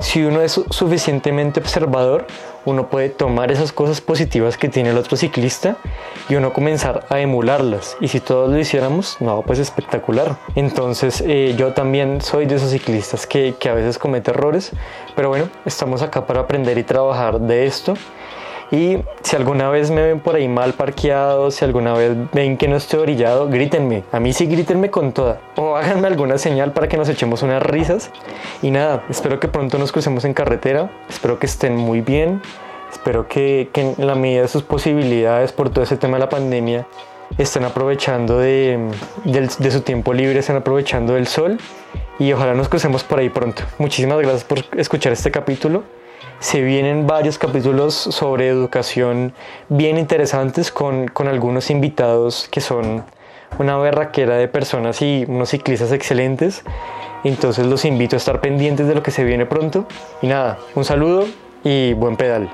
si 0.00 0.22
uno 0.22 0.40
es 0.42 0.60
suficientemente 0.70 1.60
observador, 1.60 2.26
uno 2.64 2.88
puede 2.88 3.08
tomar 3.08 3.50
esas 3.50 3.72
cosas 3.72 4.00
positivas 4.00 4.56
que 4.56 4.68
tiene 4.68 4.90
el 4.90 4.98
otro 4.98 5.16
ciclista 5.16 5.76
y 6.28 6.34
uno 6.34 6.52
comenzar 6.52 7.06
a 7.08 7.20
emularlas. 7.20 7.96
Y 8.00 8.08
si 8.08 8.20
todos 8.20 8.50
lo 8.50 8.58
hiciéramos, 8.58 9.16
no, 9.20 9.42
pues 9.42 9.58
espectacular. 9.58 10.36
Entonces 10.54 11.22
eh, 11.26 11.54
yo 11.56 11.72
también 11.72 12.20
soy 12.20 12.46
de 12.46 12.56
esos 12.56 12.70
ciclistas 12.70 13.26
que, 13.26 13.54
que 13.58 13.68
a 13.68 13.74
veces 13.74 13.98
comete 13.98 14.30
errores, 14.30 14.72
pero 15.16 15.30
bueno, 15.30 15.48
estamos 15.64 16.02
acá 16.02 16.26
para 16.26 16.40
aprender 16.40 16.76
y 16.78 16.82
trabajar 16.84 17.40
de 17.40 17.66
esto 17.66 17.94
y 18.70 18.98
si 19.22 19.36
alguna 19.36 19.70
vez 19.70 19.90
me 19.90 20.02
ven 20.02 20.20
por 20.20 20.34
ahí 20.34 20.46
mal 20.46 20.74
parqueado, 20.74 21.50
si 21.50 21.64
alguna 21.64 21.94
vez 21.94 22.12
ven 22.32 22.58
que 22.58 22.68
no 22.68 22.76
estoy 22.76 23.00
orillado, 23.00 23.48
grítenme. 23.48 24.04
A 24.12 24.20
mí 24.20 24.32
sí 24.32 24.46
grítenme 24.46 24.90
con 24.90 25.12
toda. 25.12 25.40
O 25.56 25.76
háganme 25.76 26.06
alguna 26.06 26.36
señal 26.36 26.72
para 26.72 26.88
que 26.88 26.98
nos 26.98 27.08
echemos 27.08 27.42
unas 27.42 27.62
risas. 27.62 28.10
Y 28.60 28.70
nada, 28.70 29.04
espero 29.08 29.40
que 29.40 29.48
pronto 29.48 29.78
nos 29.78 29.90
crucemos 29.90 30.24
en 30.24 30.34
carretera. 30.34 30.90
Espero 31.08 31.38
que 31.38 31.46
estén 31.46 31.76
muy 31.76 32.02
bien. 32.02 32.42
Espero 32.92 33.26
que, 33.26 33.70
que 33.72 33.94
en 33.96 34.06
la 34.06 34.14
medida 34.14 34.42
de 34.42 34.48
sus 34.48 34.62
posibilidades 34.62 35.52
por 35.52 35.70
todo 35.70 35.84
ese 35.84 35.96
tema 35.96 36.16
de 36.16 36.20
la 36.20 36.28
pandemia 36.28 36.86
estén 37.36 37.64
aprovechando 37.64 38.38
de, 38.38 38.78
de, 39.24 39.70
su 39.70 39.82
tiempo 39.82 40.14
libre, 40.14 40.38
estén 40.38 40.56
aprovechando 40.56 41.12
del 41.14 41.26
sol 41.26 41.58
y 42.18 42.32
ojalá 42.32 42.54
nos 42.54 42.68
crucemos 42.68 43.04
por 43.04 43.18
ahí 43.18 43.28
pronto. 43.28 43.62
Muchísimas 43.78 44.18
gracias 44.18 44.44
por 44.44 44.64
escuchar 44.78 45.12
este 45.12 45.30
capítulo 45.30 45.84
se 46.40 46.62
vienen 46.62 47.06
varios 47.06 47.38
capítulos 47.38 47.94
sobre 47.94 48.48
educación 48.48 49.32
bien 49.68 49.98
interesantes 49.98 50.70
con, 50.70 51.08
con 51.08 51.28
algunos 51.28 51.70
invitados 51.70 52.48
que 52.50 52.60
son 52.60 53.04
una 53.58 53.76
berraquera 53.78 54.36
de 54.36 54.48
personas 54.48 55.02
y 55.02 55.24
unos 55.26 55.50
ciclistas 55.50 55.92
excelentes. 55.92 56.62
Entonces 57.24 57.66
los 57.66 57.84
invito 57.84 58.16
a 58.16 58.18
estar 58.18 58.40
pendientes 58.40 58.86
de 58.86 58.94
lo 58.94 59.02
que 59.02 59.10
se 59.10 59.24
viene 59.24 59.46
pronto. 59.46 59.86
Y 60.22 60.28
nada, 60.28 60.58
un 60.74 60.84
saludo 60.84 61.26
y 61.64 61.92
buen 61.94 62.16
pedal. 62.16 62.50